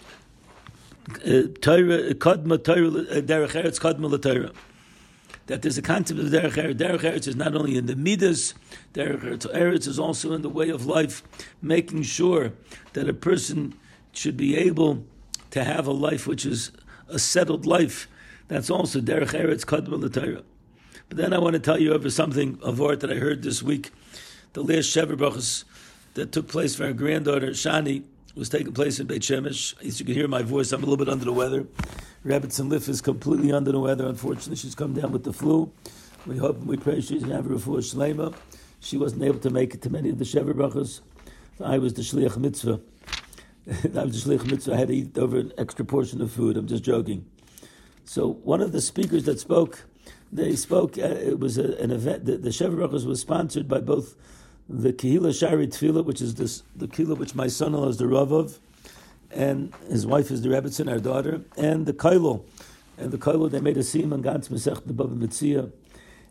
uh, 1.24 1.48
Torah, 1.62 2.14
Kadma 2.14 2.62
Torah, 2.62 2.88
uh, 2.88 3.22
Derech 3.22 3.52
Eretz, 3.52 3.80
Kadma 3.80 4.20
Torah. 4.20 4.52
That 5.46 5.62
there's 5.62 5.78
a 5.78 5.82
concept 5.82 6.20
of 6.20 6.26
Derech 6.26 6.52
Eretz. 6.52 6.74
Derech 6.74 7.00
Eretz 7.00 7.26
is 7.26 7.34
not 7.34 7.56
only 7.56 7.78
in 7.78 7.86
the 7.86 7.96
Midas, 7.96 8.52
Derech 8.92 9.38
Eretz 9.54 9.88
is 9.88 9.98
also 9.98 10.34
in 10.34 10.42
the 10.42 10.50
way 10.50 10.68
of 10.68 10.84
life, 10.84 11.22
making 11.62 12.02
sure 12.02 12.52
that 12.92 13.08
a 13.08 13.14
person 13.14 13.74
should 14.12 14.37
be 14.37 14.56
able 14.56 15.04
to 15.50 15.64
have 15.64 15.87
a 15.87 15.92
life 15.92 16.26
which 16.26 16.44
is 16.44 16.70
a 17.09 17.18
settled 17.18 17.64
life. 17.64 18.09
That's 18.48 18.68
also 18.68 19.00
Derech 19.00 19.30
Eretz, 19.30 19.64
Kadma 19.64 20.12
Torah. 20.12 20.42
But 21.09 21.16
then 21.16 21.33
I 21.33 21.38
want 21.38 21.54
to 21.54 21.61
tell 21.61 21.80
you 21.80 21.94
over 21.94 22.11
something 22.11 22.59
of 22.61 22.83
art 22.83 23.00
that 23.00 23.11
I 23.11 23.14
heard 23.14 23.42
this 23.42 23.62
week. 23.62 23.90
The 24.52 24.62
last 24.62 24.94
Sheva 24.94 25.64
that 26.12 26.33
took 26.33 26.48
place 26.48 26.74
for 26.74 26.85
our 26.85 26.92
granddaughter, 26.92 27.50
Shani, 27.50 28.04
was 28.38 28.48
taking 28.48 28.72
place 28.72 29.01
in 29.01 29.07
Beit 29.09 29.22
Shemesh. 29.22 29.74
As 29.85 29.98
you 29.98 30.07
can 30.07 30.14
hear 30.14 30.29
my 30.29 30.42
voice, 30.42 30.70
I'm 30.70 30.83
a 30.83 30.87
little 30.87 31.05
bit 31.05 31.09
under 31.12 31.24
the 31.24 31.33
weather. 31.33 31.66
Rebbitzin 32.24 32.70
Liff 32.70 32.88
is 32.88 33.01
completely 33.01 33.53
under 33.53 33.72
the 33.72 33.81
weather. 33.81 34.07
Unfortunately, 34.07 34.55
she's 34.55 34.77
come 34.77 34.94
down 34.94 35.11
with 35.11 35.24
the 35.24 35.33
flu. 35.33 35.72
We 36.24 36.37
hope 36.37 36.59
and 36.59 36.68
we 36.68 36.77
pray 36.77 37.01
she's 37.01 37.24
going 37.24 37.31
to 37.31 37.35
have 37.37 37.46
shlema. 37.46 38.35
She 38.79 38.96
wasn't 38.96 39.24
able 39.24 39.40
to 39.40 39.51
make 39.51 39.74
it 39.74 39.83
to 39.83 39.90
many 39.90 40.11
of 40.11 40.18
the 40.18 40.24
Sheva 40.24 40.53
brachas. 40.53 41.01
I 41.62 41.79
was 41.79 41.94
the 41.94 42.03
shliach 42.03 42.37
mitzvah. 42.37 42.81
I 43.66 44.05
was 44.05 44.22
the 44.22 44.37
shliach 44.37 44.48
mitzvah. 44.48 44.74
I 44.74 44.77
had 44.77 44.88
to 44.88 44.94
eat 44.94 45.18
over 45.18 45.38
an 45.38 45.53
extra 45.59 45.85
portion 45.85 46.22
of 46.22 46.31
food. 46.31 46.57
I'm 46.57 46.68
just 46.68 46.85
joking. 46.85 47.27
So 48.05 48.29
one 48.29 48.61
of 48.61 48.70
the 48.70 48.81
speakers 48.81 49.24
that 49.24 49.40
spoke, 49.40 49.85
they 50.31 50.55
spoke. 50.55 50.96
Uh, 50.96 51.03
it 51.07 51.40
was 51.40 51.59
a, 51.59 51.77
an 51.79 51.90
event. 51.90 52.27
The, 52.27 52.37
the 52.37 52.51
Sheva 52.51 52.77
brachas 52.77 53.05
was 53.05 53.20
sponsored 53.20 53.66
by 53.66 53.81
both 53.81 54.14
the 54.68 54.92
Kehila 54.92 55.38
Shari 55.38 55.66
Tefillah, 55.66 56.04
which 56.04 56.20
is 56.20 56.35
this, 56.35 56.62
the 56.76 56.87
Kehila 56.87 57.16
which 57.16 57.35
my 57.35 57.46
son-in-law 57.46 57.88
is 57.88 57.96
the 57.96 58.07
Rav 58.07 58.33
of, 58.33 58.59
and 59.31 59.72
his 59.88 60.07
wife 60.07 60.31
is 60.31 60.42
the 60.42 60.48
Rebbetzin, 60.48 60.90
our 60.90 60.98
daughter, 60.98 61.42
and 61.57 61.87
the 61.87 61.92
Kailo. 61.92 62.44
And 62.96 63.11
the 63.11 63.18
Kailo, 63.18 63.50
they 63.50 63.61
made 63.61 63.76
a 63.76 63.83
sim 63.83 64.12
on 64.12 64.22
God's 64.22 64.48
Masech 64.48 64.83
Baba 64.87 65.14
Mitzia, 65.14 65.72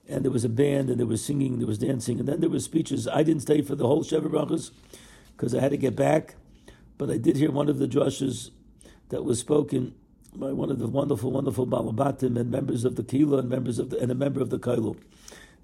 and 0.08 0.24
there 0.24 0.32
was 0.32 0.46
a 0.46 0.50
band, 0.50 0.90
and 0.90 1.00
there 1.00 1.08
was 1.08 1.24
singing, 1.24 1.58
there 1.60 1.68
was 1.68 1.78
dancing, 1.78 2.20
and 2.20 2.28
then 2.28 2.40
there 2.40 2.50
were 2.50 2.60
speeches. 2.60 3.08
I 3.08 3.24
didn't 3.24 3.42
stay 3.42 3.62
for 3.62 3.76
the 3.76 3.88
whole 3.88 4.04
Sheva 4.04 4.30
Brachas, 4.30 4.72
because 5.36 5.54
I 5.54 5.62
had 5.62 5.72
to 5.72 5.78
get 5.78 5.96
back, 5.96 6.36
but 6.98 7.10
I 7.10 7.18
did 7.18 7.38
hear 7.38 7.52
one 7.52 7.70
of 7.70 7.78
the 7.78 7.88
drushes 7.88 8.52
that 9.10 9.24
was 9.24 9.40
spoken 9.40 9.96
by 10.36 10.52
one 10.52 10.70
of 10.70 10.80
the 10.80 10.88
wonderful, 10.88 11.32
wonderful 11.32 11.66
Balabatim 11.66 12.40
and 12.40 12.52
members 12.52 12.86
of 12.86 12.96
the 12.96 13.04
Kehila 13.04 13.40
and 13.40 13.50
members 13.50 13.80
of 13.80 13.90
the, 13.90 14.00
and 14.00 14.12
a 14.12 14.16
member 14.16 14.42
of 14.42 14.50
the 14.50 14.60
Kailo. 14.60 14.98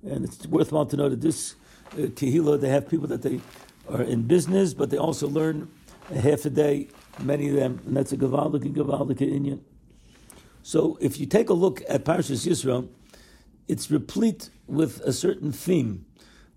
And 0.04 0.26
it's 0.26 0.46
worthwhile 0.48 0.86
to 0.88 0.98
know 0.98 1.10
that 1.10 1.22
this 1.22 1.56
Kehila, 1.96 2.60
they 2.60 2.70
have 2.70 2.90
people 2.90 3.08
that 3.08 3.22
they 3.22 3.40
are 3.90 4.02
in 4.02 4.24
business, 4.24 4.74
but 4.74 4.90
they 4.90 4.98
also 4.98 5.28
learn 5.28 5.70
a 6.12 6.20
half 6.20 6.46
a 6.46 6.50
day, 6.50 6.88
many 7.20 7.50
of 7.50 7.56
them, 7.56 7.82
and 7.86 7.96
that's 7.96 8.12
a 8.12 8.18
Gavaldik 8.18 8.64
and 8.64 8.76
Gavaldik 8.76 9.22
Indian. 9.22 9.64
So 10.64 10.98
if 11.02 11.20
you 11.20 11.26
take 11.26 11.50
a 11.50 11.54
look 11.54 11.82
at 11.90 12.06
Parshas 12.06 12.48
Yisro, 12.48 12.88
it's 13.68 13.92
replete 13.92 14.50
with 14.68 15.02
a 15.02 15.14
certain 15.14 15.52
theme. 15.52 16.06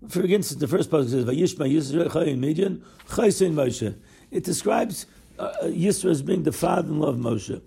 For 0.07 0.23
instance, 0.23 0.59
the 0.59 0.67
first 0.67 0.91
part 0.91 1.07
says, 1.07 1.25
Vayishma 1.25 1.71
Yisro 1.71 2.07
Chayim 2.09 2.39
Midian, 2.39 2.83
Moshe. 3.07 3.95
It 4.31 4.43
describes 4.43 5.05
uh, 5.39 5.51
Yisro 5.63 6.11
as 6.11 6.21
being 6.21 6.43
the 6.43 6.51
father-in-law 6.51 7.09
of 7.09 7.17
Moshe. 7.17 7.61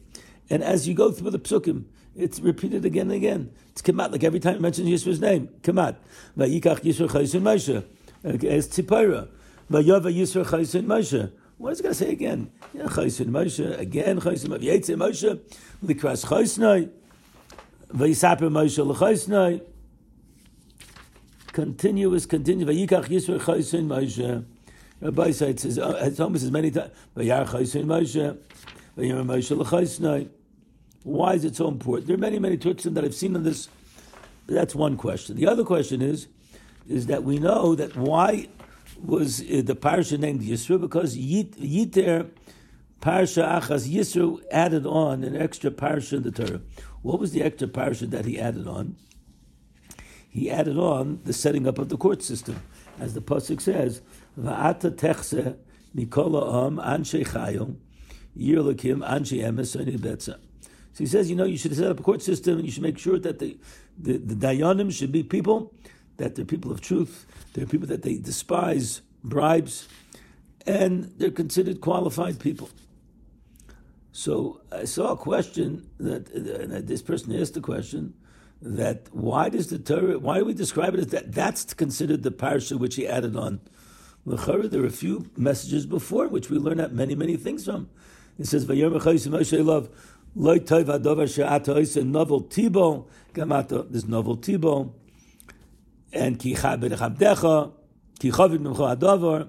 And 0.48 0.62
as 0.62 0.88
you 0.88 0.94
go 0.94 1.12
through 1.12 1.30
the 1.30 1.38
psukim, 1.38 1.84
it's 2.20 2.40
repeated 2.40 2.84
again 2.84 3.02
and 3.02 3.12
again. 3.12 3.50
It's 3.70 3.82
Kamat, 3.82 4.12
like 4.12 4.24
every 4.24 4.40
time 4.40 4.56
it 4.56 4.60
mentions 4.60 4.88
Yisro's 4.88 5.20
name. 5.20 5.48
Kamat. 5.62 5.96
Vayikach 6.36 6.80
Yisro 6.80 7.08
Chaysin 7.08 7.42
Moshe. 7.42 7.84
It's 8.22 8.68
Tzipora. 8.68 9.28
Vayova 9.70 10.14
Yisro 10.14 10.44
Chaysin 10.44 10.84
Moshe. 10.84 11.32
What 11.56 11.72
is 11.72 11.80
it 11.80 11.82
going 11.82 11.94
to 11.94 11.98
say 11.98 12.10
again? 12.10 12.50
Yeah, 12.74 12.84
Chaysin 12.84 13.28
Moshe. 13.28 13.78
Again, 13.78 14.20
Chaysin 14.20 14.48
Moshe. 14.48 14.62
Vayetze 14.62 14.96
Moshe. 14.96 15.40
Likras 15.84 16.26
Chaysnai. 16.26 16.90
Vayisaper 17.94 18.50
Moshe 18.50 18.84
L'chaysnai. 18.84 19.62
Continuous, 21.52 22.26
continuous. 22.26 22.68
Vayikach 22.68 23.06
Yisro 23.06 23.40
Chaysin 23.40 23.86
Moshe. 23.86 24.44
Rabbi 25.00 25.30
says 25.30 25.78
uh, 25.78 25.98
it's 26.02 26.20
almost 26.20 26.44
as 26.44 26.50
many 26.50 26.70
times. 26.70 26.90
Vayar 27.16 27.48
Chaysin 27.48 27.84
Moshe. 27.84 28.36
Vayar 28.98 29.24
Moshe 29.24 29.56
L'chaysnai. 29.56 30.28
Why 31.02 31.34
is 31.34 31.44
it 31.44 31.56
so 31.56 31.68
important? 31.68 32.06
There 32.08 32.16
are 32.16 32.20
many, 32.20 32.38
many 32.38 32.58
Tutsim 32.58 32.94
that 32.94 33.04
I've 33.04 33.14
seen 33.14 33.34
on 33.34 33.42
this. 33.42 33.68
That's 34.46 34.74
one 34.74 34.96
question. 34.96 35.36
The 35.36 35.46
other 35.46 35.64
question 35.64 36.02
is, 36.02 36.26
is 36.88 37.06
that 37.06 37.22
we 37.22 37.38
know 37.38 37.74
that 37.74 37.96
why 37.96 38.48
was 39.02 39.40
uh, 39.40 39.62
the 39.64 39.76
parsha 39.76 40.18
named 40.18 40.42
Yisro? 40.42 40.80
Because 40.80 41.16
Yit, 41.16 41.54
Yiter 41.56 42.26
parsha 43.00 43.60
Achaz 43.60 43.88
Yisro 43.88 44.40
added 44.50 44.86
on 44.86 45.24
an 45.24 45.36
extra 45.36 45.70
parsha 45.70 46.14
in 46.14 46.22
the 46.22 46.30
Torah. 46.30 46.60
What 47.02 47.18
was 47.18 47.32
the 47.32 47.42
extra 47.42 47.68
parsha 47.68 48.10
that 48.10 48.26
he 48.26 48.38
added 48.38 48.66
on? 48.66 48.96
He 50.28 50.50
added 50.50 50.76
on 50.76 51.20
the 51.24 51.32
setting 51.32 51.66
up 51.66 51.78
of 51.78 51.88
the 51.88 51.96
court 51.96 52.22
system, 52.22 52.62
as 52.98 53.14
the 53.14 53.20
pasuk 53.20 53.60
says, 53.60 54.00
"Va'ata 54.38 54.96
techse 54.96 55.56
mikola 55.96 56.66
am 56.66 56.76
anshe 56.76 57.26
chayom 57.26 57.76
yirlakim 58.36 58.98
anshe 59.08 59.42
emes 59.42 59.74
betza." 59.98 60.38
So 60.92 61.04
he 61.04 61.06
says, 61.06 61.30
you 61.30 61.36
know, 61.36 61.44
you 61.44 61.56
should 61.56 61.74
set 61.74 61.90
up 61.90 62.00
a 62.00 62.02
court 62.02 62.22
system 62.22 62.58
and 62.58 62.66
you 62.66 62.72
should 62.72 62.82
make 62.82 62.98
sure 62.98 63.18
that 63.18 63.38
the, 63.38 63.56
the, 63.98 64.18
the 64.18 64.34
Dayanim 64.34 64.92
should 64.92 65.12
be 65.12 65.22
people, 65.22 65.72
that 66.16 66.34
they're 66.34 66.44
people 66.44 66.70
of 66.72 66.80
truth, 66.80 67.26
they're 67.54 67.66
people 67.66 67.88
that 67.88 68.02
they 68.02 68.16
despise 68.16 69.02
bribes, 69.22 69.88
and 70.66 71.12
they're 71.16 71.30
considered 71.30 71.80
qualified 71.80 72.38
people. 72.38 72.68
So 74.12 74.60
I 74.72 74.84
saw 74.84 75.12
a 75.12 75.16
question 75.16 75.88
that, 75.98 76.26
that 76.26 76.86
this 76.86 77.02
person 77.02 77.34
asked 77.40 77.54
the 77.54 77.60
question 77.60 78.14
that 78.60 79.06
why 79.12 79.48
does 79.48 79.68
the 79.68 79.78
Torah, 79.78 80.18
why 80.18 80.38
do 80.38 80.44
we 80.44 80.52
describe 80.52 80.94
it 80.94 81.00
as 81.00 81.06
that? 81.08 81.32
That's 81.32 81.72
considered 81.72 82.22
the 82.22 82.30
parsha 82.30 82.78
which 82.78 82.96
he 82.96 83.06
added 83.06 83.36
on. 83.36 83.60
There 84.26 84.82
are 84.82 84.86
a 84.86 84.90
few 84.90 85.30
messages 85.36 85.86
before 85.86 86.28
which 86.28 86.50
we 86.50 86.58
learn 86.58 86.78
out 86.78 86.92
many, 86.92 87.14
many 87.14 87.36
things 87.36 87.64
from. 87.64 87.88
It 88.38 88.46
says, 88.46 88.68
love, 88.68 89.88
loy 90.34 90.58
toiv 90.58 90.86
adovar 90.86 91.26
she'ata 91.26 92.04
novel 92.04 92.42
tibo, 92.42 93.06
gamata, 93.34 93.90
there's 93.90 94.06
novel 94.06 94.36
tibo, 94.36 94.92
and 96.12 96.38
ki 96.38 96.54
chabed 96.54 96.96
chabdecha, 96.96 97.72
ki 98.18 98.30
adovar, 98.30 99.48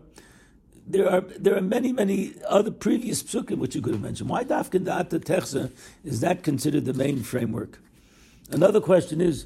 there 0.88 1.10
are 1.10 1.22
there 1.22 1.56
are 1.56 1.62
many 1.62 1.94
many 1.94 2.34
other 2.48 2.72
previous 2.72 3.24
psukim 3.24 3.58
which 3.58 3.76
you 3.76 3.82
could 3.82 3.94
have 3.94 4.02
mentioned. 4.02 4.30
Why 4.30 4.44
dafkin 4.44 4.84
da'ata 4.84 5.20
techsa 5.20 5.72
is 6.04 6.22
that 6.22 6.44
considered 6.44 6.86
the 6.86 6.94
main 6.94 7.24
framework? 7.24 7.80
Another 8.52 8.82
question 8.82 9.22
is, 9.22 9.46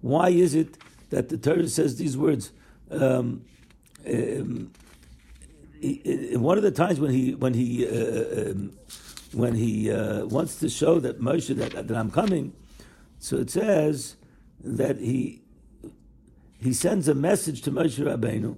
why 0.00 0.28
is 0.28 0.54
it 0.54 0.76
that 1.10 1.28
the 1.28 1.36
Torah 1.36 1.68
says 1.68 1.96
these 1.96 2.16
words? 2.16 2.52
Um, 2.90 3.44
um, 4.06 4.70
one 6.34 6.56
of 6.56 6.62
the 6.62 6.70
times 6.70 7.00
when 7.00 7.10
he 7.10 7.34
when 7.34 7.54
he 7.54 7.86
uh, 7.88 8.50
um, 8.50 8.72
when 9.32 9.54
he 9.54 9.90
uh, 9.90 10.26
wants 10.26 10.56
to 10.60 10.68
show 10.68 11.00
that 11.00 11.20
Moshe 11.20 11.54
that, 11.56 11.88
that 11.88 11.96
I'm 11.96 12.10
coming, 12.10 12.52
so 13.18 13.36
it 13.36 13.50
says 13.50 14.16
that 14.62 14.98
he 14.98 15.42
he 16.60 16.72
sends 16.72 17.08
a 17.08 17.14
message 17.14 17.62
to 17.62 17.70
Moshe 17.70 17.98
Rabbeinu 17.98 18.56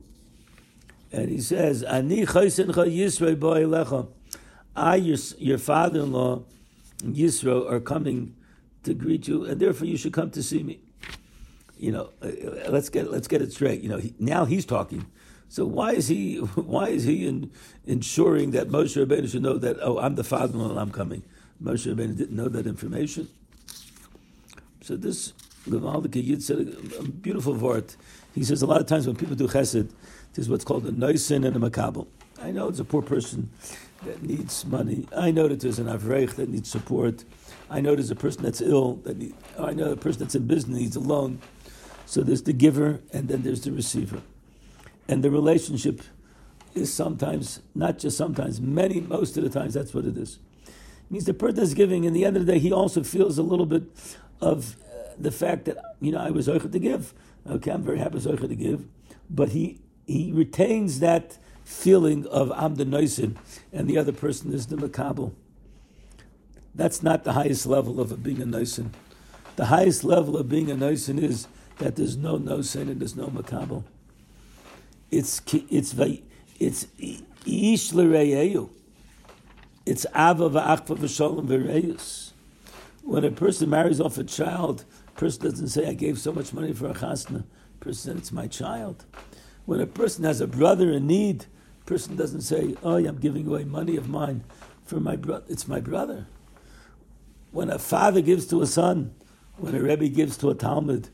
and 1.14 1.30
he 1.30 1.40
says, 1.40 1.82
"Ani 1.82 2.26
Yisro 2.26 3.36
bo'elecha." 3.36 4.08
I, 4.76 4.96
your, 4.96 5.18
your 5.38 5.58
father-in-law, 5.58 6.42
Yisro, 7.04 7.70
are 7.70 7.78
coming 7.78 8.34
to 8.82 8.92
greet 8.92 9.28
you, 9.28 9.44
and 9.44 9.60
therefore 9.60 9.86
you 9.86 9.96
should 9.96 10.12
come 10.12 10.30
to 10.32 10.42
see 10.42 10.64
me. 10.64 10.80
You 11.78 11.92
know, 11.92 12.10
uh, 12.20 12.26
uh, 12.26 12.70
let's 12.70 12.88
get 12.88 13.10
let's 13.10 13.28
get 13.28 13.42
it 13.42 13.52
straight. 13.52 13.80
You 13.82 13.88
know, 13.88 13.98
he, 13.98 14.14
now 14.18 14.44
he's 14.44 14.66
talking. 14.66 15.06
So 15.48 15.64
why 15.64 15.92
is 15.92 16.08
he 16.08 16.36
why 16.54 16.88
is 16.88 17.04
he 17.04 17.26
in, 17.26 17.50
ensuring 17.86 18.52
that 18.52 18.68
Moshe 18.68 18.96
Rabbeinu 19.04 19.30
should 19.30 19.42
know 19.42 19.58
that? 19.58 19.78
Oh, 19.80 19.98
I'm 19.98 20.14
the 20.14 20.24
father-in-law, 20.24 20.70
and 20.70 20.80
I'm 20.80 20.90
coming. 20.90 21.22
Moshe 21.62 21.92
Rabbeinu 21.92 22.16
didn't 22.16 22.36
know 22.36 22.48
that 22.48 22.66
information. 22.66 23.28
So 24.82 24.96
this 24.96 25.32
Gavaldik 25.68 26.22
Yid 26.22 26.42
said 26.42 26.76
a, 26.98 27.02
beautiful 27.02 27.54
word. 27.54 27.94
He 28.34 28.44
says 28.44 28.62
a 28.62 28.66
lot 28.66 28.80
of 28.80 28.86
times 28.86 29.06
when 29.06 29.16
people 29.16 29.34
do 29.34 29.48
Chesed, 29.48 29.90
there's 30.34 30.48
what's 30.48 30.64
called 30.64 30.84
a 30.86 30.92
noisin 30.92 31.46
and 31.46 31.56
a 31.56 31.70
makabel. 31.70 32.06
I 32.42 32.50
know 32.50 32.68
it's 32.68 32.80
a 32.80 32.84
poor 32.84 33.00
person 33.00 33.50
that 34.04 34.22
needs 34.22 34.66
money. 34.66 35.06
I 35.16 35.30
know 35.30 35.48
that 35.48 35.60
there's 35.60 35.78
an 35.78 35.86
avreich 35.86 36.34
that 36.34 36.48
needs 36.50 36.70
support. 36.70 37.24
I 37.70 37.80
know 37.80 37.94
there's 37.94 38.10
a 38.10 38.16
person 38.16 38.42
that's 38.42 38.60
ill 38.60 38.96
that 39.04 39.16
need, 39.16 39.34
I 39.58 39.72
know 39.72 39.92
a 39.92 39.96
person 39.96 40.20
that's 40.20 40.34
in 40.34 40.46
business 40.46 40.78
needs 40.78 40.96
a 40.96 41.00
loan. 41.00 41.40
So 42.06 42.20
there's 42.20 42.42
the 42.42 42.52
giver 42.52 43.00
and 43.12 43.28
then 43.28 43.42
there's 43.42 43.62
the 43.62 43.72
receiver. 43.72 44.20
And 45.08 45.22
the 45.22 45.30
relationship 45.30 46.02
is 46.74 46.92
sometimes, 46.92 47.60
not 47.74 47.98
just 47.98 48.16
sometimes, 48.16 48.60
many, 48.60 49.00
most 49.00 49.36
of 49.36 49.44
the 49.44 49.50
times, 49.50 49.74
that's 49.74 49.94
what 49.94 50.04
it 50.04 50.16
is. 50.16 50.38
It 50.66 51.10
means 51.10 51.24
the 51.24 51.34
person 51.34 51.60
is 51.62 51.74
giving, 51.74 52.04
in 52.04 52.12
the 52.12 52.24
end 52.24 52.36
of 52.36 52.46
the 52.46 52.52
day, 52.52 52.58
he 52.58 52.72
also 52.72 53.02
feels 53.02 53.38
a 53.38 53.42
little 53.42 53.66
bit 53.66 53.84
of 54.40 54.76
uh, 54.82 55.12
the 55.18 55.30
fact 55.30 55.66
that, 55.66 55.78
you 56.00 56.12
know, 56.12 56.18
I 56.18 56.30
was 56.30 56.48
Zoicha 56.48 56.70
to 56.72 56.78
give. 56.78 57.14
Okay, 57.48 57.70
I'm 57.70 57.82
very 57.82 57.98
happy 57.98 58.18
Zoicha 58.18 58.48
to 58.48 58.56
give. 58.56 58.86
But 59.30 59.50
he 59.50 59.80
he 60.06 60.32
retains 60.32 61.00
that 61.00 61.38
feeling 61.64 62.26
of 62.26 62.52
I'm 62.52 62.74
the 62.74 62.84
Noisin 62.84 63.36
and 63.72 63.88
the 63.88 63.96
other 63.98 64.12
person 64.12 64.52
is 64.52 64.66
the 64.66 64.76
Makabal. 64.76 65.32
That's 66.74 67.02
not 67.02 67.24
the 67.24 67.32
highest 67.32 67.66
level 67.66 68.00
of 68.00 68.22
being 68.22 68.42
a 68.42 68.46
Noisin. 68.46 68.90
The 69.56 69.66
highest 69.66 70.04
level 70.04 70.36
of 70.36 70.48
being 70.48 70.70
a 70.70 70.74
Noisin 70.74 71.22
is 71.22 71.46
that 71.78 71.96
there's 71.96 72.16
no 72.16 72.38
Noisin 72.38 72.82
and 72.82 73.00
there's 73.00 73.16
no 73.16 73.28
Makabal. 73.28 73.84
It's 75.16 75.40
it's 75.70 75.94
it's 76.58 76.86
ish. 77.46 77.92
It's 79.86 80.06
ava 80.06 80.50
v'achva 80.50 80.96
v'sholem 80.96 81.46
v'reyus. 81.46 82.32
When 83.04 83.24
a 83.24 83.30
person 83.30 83.70
marries 83.70 84.00
off 84.00 84.18
a 84.18 84.24
child, 84.24 84.84
a 85.08 85.12
person 85.12 85.44
doesn't 85.44 85.68
say, 85.68 85.86
I 85.88 85.92
gave 85.92 86.18
so 86.18 86.32
much 86.32 86.52
money 86.52 86.72
for 86.72 86.86
a 86.86 86.94
chasna. 86.94 87.44
Person 87.78 88.12
said, 88.12 88.16
it's 88.16 88.32
my 88.32 88.46
child. 88.46 89.04
When 89.66 89.80
a 89.80 89.86
person 89.86 90.24
has 90.24 90.40
a 90.40 90.46
brother 90.46 90.90
in 90.90 91.06
need, 91.06 91.46
a 91.82 91.84
person 91.84 92.16
doesn't 92.16 92.40
say, 92.40 92.74
"Oh, 92.82 92.96
I'm 92.96 93.18
giving 93.18 93.46
away 93.46 93.64
money 93.64 93.96
of 93.96 94.08
mine 94.08 94.42
for 94.84 94.98
my 94.98 95.16
brother." 95.16 95.44
It's 95.48 95.68
my 95.68 95.80
brother. 95.80 96.26
When 97.52 97.70
a 97.70 97.78
father 97.78 98.20
gives 98.20 98.46
to 98.46 98.62
a 98.62 98.66
son, 98.66 99.14
when 99.58 99.74
a 99.74 99.80
rebbe 99.80 100.08
gives 100.08 100.36
to 100.38 100.50
a 100.50 100.54
talmid, 100.54 101.10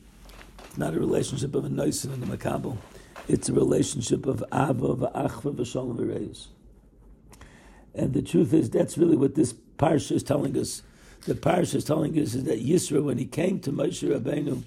it's 0.64 0.78
not 0.78 0.94
a 0.94 0.98
relationship 0.98 1.54
of 1.54 1.64
a 1.64 1.68
noisin 1.68 2.14
and 2.14 2.22
a 2.22 2.26
makabel. 2.26 2.78
It's 3.30 3.48
a 3.48 3.52
relationship 3.52 4.26
of 4.26 4.42
ava, 4.52 4.96
v'achva, 4.96 5.54
v'shalom, 5.54 5.96
v'reis. 5.96 6.48
And 7.94 8.12
the 8.12 8.22
truth 8.22 8.52
is, 8.52 8.68
that's 8.70 8.98
really 8.98 9.16
what 9.16 9.36
this 9.36 9.54
parsha 9.78 10.12
is 10.12 10.24
telling 10.24 10.58
us. 10.58 10.82
The 11.26 11.34
parsha 11.34 11.76
is 11.76 11.84
telling 11.84 12.18
us 12.18 12.34
is 12.34 12.42
that 12.44 12.60
Yisro, 12.60 13.04
when 13.04 13.18
he 13.18 13.26
came 13.26 13.60
to 13.60 13.70
Moshe 13.70 14.02
Rabbeinu, 14.02 14.64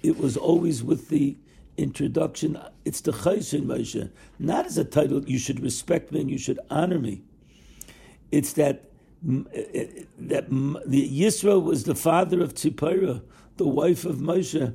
it 0.00 0.16
was 0.16 0.36
always 0.36 0.84
with 0.84 1.08
the 1.08 1.36
introduction. 1.76 2.56
It's 2.84 3.00
the 3.00 3.10
Chaysin 3.10 3.64
Moshe, 3.64 4.10
not 4.38 4.66
as 4.66 4.78
a 4.78 4.84
title. 4.84 5.24
You 5.24 5.38
should 5.38 5.58
respect 5.58 6.12
me 6.12 6.20
and 6.20 6.30
you 6.30 6.38
should 6.38 6.60
honor 6.70 7.00
me. 7.00 7.22
It's 8.30 8.52
that 8.52 8.90
eh, 9.28 9.64
eh, 9.74 9.86
that 10.18 10.48
the 10.50 11.20
Yisro 11.20 11.60
was 11.60 11.82
the 11.82 11.96
father 11.96 12.42
of 12.42 12.54
Tzipora, 12.54 13.22
the 13.56 13.66
wife 13.66 14.04
of 14.04 14.18
Moshe. 14.18 14.72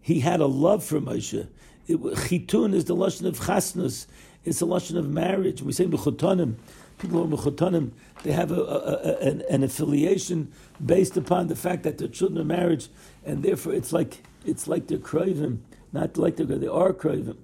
He 0.00 0.20
had 0.20 0.40
a 0.40 0.46
love 0.46 0.84
for 0.84 1.00
Moshe. 1.02 1.48
It, 1.86 2.00
chitun 2.00 2.74
is 2.74 2.86
the 2.86 2.96
lashon 2.96 3.26
of 3.26 3.44
chasnus. 3.46 4.06
It's 4.44 4.60
the 4.60 4.66
lashon 4.66 4.96
of 4.96 5.08
marriage. 5.08 5.62
We 5.62 5.72
say 5.72 5.86
mechotanim. 5.86 6.54
People 6.98 7.26
who 7.26 7.34
are 7.34 7.38
mechotanim, 7.38 7.90
they 8.22 8.32
have 8.32 8.50
a, 8.50 8.60
a, 8.60 8.78
a, 8.78 9.18
an, 9.18 9.42
an, 9.50 9.62
affiliation 9.62 10.50
based 10.84 11.16
upon 11.16 11.48
the 11.48 11.56
fact 11.56 11.82
that 11.82 11.98
they're 11.98 12.08
children 12.08 12.40
are 12.40 12.44
marriage, 12.44 12.88
and 13.24 13.42
therefore 13.42 13.74
it's 13.74 13.92
like 13.92 14.22
it's 14.46 14.66
like 14.66 14.86
they're 14.86 14.96
craving 14.98 15.62
not 15.96 16.16
like 16.16 16.36
they're 16.36 16.46
they 16.46 16.66
are 16.66 16.92
craving. 16.92 17.38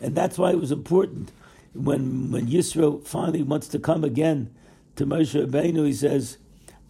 And 0.00 0.14
that's 0.14 0.38
why 0.38 0.50
it 0.50 0.60
was 0.60 0.72
important. 0.72 1.32
When 1.74 2.30
when 2.30 2.46
Yisro 2.46 3.04
finally 3.04 3.42
wants 3.42 3.68
to 3.68 3.78
come 3.78 4.04
again 4.04 4.54
to 4.96 5.04
Moshe 5.04 5.34
Rabbeinu, 5.34 5.86
he 5.86 5.92
says, 5.92 6.38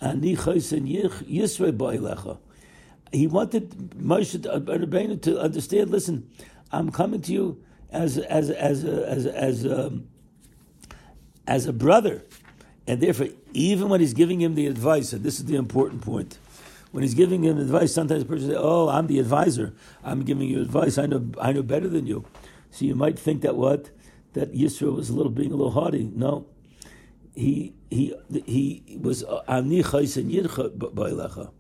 Ani 0.00 0.36
Yisro 0.36 1.72
boilecha. 1.76 2.38
He 3.12 3.26
wanted 3.26 3.70
Moshe 3.96 4.38
Rabbeinu 4.38 5.20
to 5.22 5.40
understand, 5.40 5.90
listen, 5.90 6.30
I'm 6.72 6.90
coming 6.90 7.20
to 7.22 7.32
you 7.32 7.62
as 7.90 8.18
as 8.18 8.50
as 8.50 8.84
as 8.84 9.26
as 9.26 9.66
um, 9.66 10.08
as 11.46 11.66
a 11.66 11.72
brother, 11.72 12.24
and 12.86 13.00
therefore, 13.00 13.28
even 13.52 13.88
when 13.88 14.00
he's 14.00 14.14
giving 14.14 14.40
him 14.40 14.54
the 14.54 14.66
advice, 14.66 15.12
and 15.12 15.24
this 15.24 15.38
is 15.38 15.44
the 15.46 15.56
important 15.56 16.02
point, 16.02 16.38
when 16.92 17.02
he's 17.02 17.14
giving 17.14 17.44
him 17.44 17.58
advice, 17.58 17.92
sometimes 17.94 18.22
the 18.24 18.28
person 18.28 18.48
says, 18.48 18.58
"Oh, 18.58 18.88
I'm 18.88 19.06
the 19.06 19.18
advisor. 19.18 19.74
I'm 20.04 20.24
giving 20.24 20.48
you 20.48 20.60
advice. 20.60 20.98
I 20.98 21.06
know, 21.06 21.30
I 21.40 21.52
know 21.52 21.62
better 21.62 21.88
than 21.88 22.06
you." 22.06 22.24
So 22.70 22.84
you 22.84 22.94
might 22.94 23.18
think 23.18 23.42
that 23.42 23.56
what 23.56 23.90
that 24.34 24.52
Yisro 24.52 24.94
was 24.94 25.08
a 25.08 25.14
little 25.14 25.32
being 25.32 25.52
a 25.52 25.56
little 25.56 25.72
haughty. 25.72 26.10
No, 26.14 26.46
he 27.34 27.74
he 27.90 28.14
he 28.44 28.98
was 29.00 29.22
ani 29.48 29.82
chaysen 29.82 31.50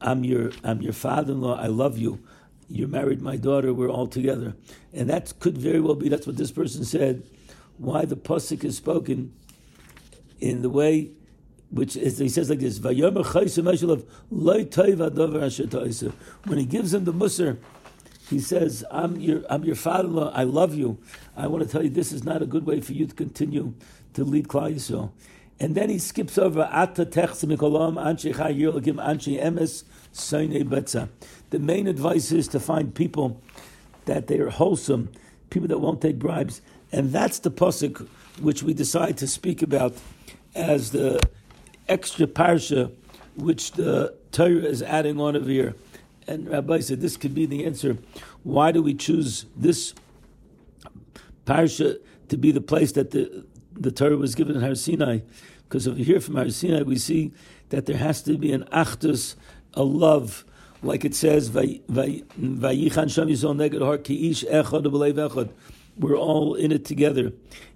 I'm 0.00 0.24
your 0.24 0.52
I'm 0.64 0.82
your 0.82 0.92
father-in-law. 0.92 1.56
I 1.60 1.66
love 1.66 1.96
you. 1.98 2.20
You 2.68 2.88
married 2.88 3.22
my 3.22 3.36
daughter. 3.36 3.72
We're 3.72 3.90
all 3.90 4.08
together, 4.08 4.56
and 4.92 5.08
that 5.08 5.38
could 5.38 5.56
very 5.56 5.80
well 5.80 5.94
be 5.94 6.08
that's 6.08 6.26
what 6.26 6.36
this 6.36 6.50
person 6.50 6.84
said. 6.84 7.22
Why 7.78 8.04
the 8.04 8.16
pasuk 8.16 8.64
is 8.64 8.76
spoken 8.76 9.32
in 10.40 10.62
the 10.62 10.70
way 10.70 11.12
which 11.70 11.96
is, 11.96 12.18
he 12.18 12.28
says 12.28 12.48
like 12.48 12.60
this: 12.60 12.78
When 12.78 12.94
he 12.94 13.00
gives 16.64 16.94
him 16.94 17.04
the 17.04 17.12
musr, 17.12 17.58
he 18.30 18.38
says, 18.38 18.84
"I'm 18.90 19.16
your 19.16 19.42
I'm 19.50 19.64
your 19.64 19.74
father-in-law. 19.74 20.30
I 20.32 20.44
love 20.44 20.74
you. 20.74 20.98
I 21.36 21.48
want 21.48 21.64
to 21.64 21.68
tell 21.68 21.82
you 21.82 21.90
this 21.90 22.12
is 22.12 22.24
not 22.24 22.42
a 22.42 22.46
good 22.46 22.66
way 22.66 22.80
for 22.80 22.92
you 22.92 23.06
to 23.06 23.14
continue 23.14 23.74
to 24.14 24.24
lead 24.24 24.48
Klal 24.48 24.74
Yisrael." 24.74 25.10
And 25.58 25.74
then 25.74 25.88
he 25.88 25.98
skips 25.98 26.36
over 26.36 26.68
The 31.50 31.58
main 31.58 31.86
advice 31.86 32.32
is 32.32 32.48
to 32.48 32.60
find 32.60 32.94
people 32.94 33.40
that 34.06 34.26
they 34.26 34.38
are 34.38 34.50
wholesome, 34.50 35.10
people 35.50 35.68
that 35.68 35.78
won't 35.78 36.00
take 36.00 36.18
bribes, 36.18 36.60
and 36.92 37.12
that's 37.12 37.38
the 37.40 37.50
pasuk 37.50 38.08
which 38.40 38.62
we 38.62 38.74
decide 38.74 39.16
to 39.18 39.26
speak 39.26 39.62
about 39.62 39.94
as 40.54 40.90
the 40.90 41.20
extra 41.88 42.26
parsha 42.26 42.92
which 43.36 43.72
the 43.72 44.14
Torah 44.32 44.64
is 44.64 44.82
adding 44.82 45.20
on 45.20 45.36
over 45.36 45.48
here. 45.48 45.74
And 46.26 46.48
Rabbi 46.48 46.80
said 46.80 47.00
this 47.00 47.16
could 47.16 47.34
be 47.34 47.46
the 47.46 47.64
answer. 47.64 47.98
Why 48.42 48.72
do 48.72 48.82
we 48.82 48.94
choose 48.94 49.46
this 49.56 49.94
parsha 51.44 51.98
to 52.28 52.36
be 52.36 52.50
the 52.50 52.60
place 52.60 52.92
that 52.92 53.12
the, 53.12 53.44
the 53.72 53.92
Torah 53.92 54.16
was 54.16 54.34
given 54.34 54.56
in 54.56 54.62
Har 54.62 54.74
Sinai? 54.74 55.20
Because 55.68 55.86
over 55.86 55.98
here 55.98 56.20
from 56.20 56.36
Har 56.36 56.50
Sinai, 56.50 56.82
we 56.82 56.96
see 56.96 57.32
that 57.68 57.86
there 57.86 57.96
has 57.96 58.22
to 58.22 58.36
be 58.36 58.52
an 58.52 58.64
achdus, 58.72 59.36
a 59.74 59.82
love, 59.84 60.44
like 60.86 61.04
it 61.04 61.14
says, 61.14 61.50
"Vayichan 61.50 63.10
sham 63.10 63.28
yisrael 63.28 63.56
neged 63.56 63.82
har 63.82 63.98
ki 63.98 64.30
ish 64.30 64.44
echad 64.44 64.84
echad." 64.84 65.50
We're 65.98 66.16
all 66.16 66.54
in 66.54 66.72
it 66.72 66.84
together. 66.84 67.32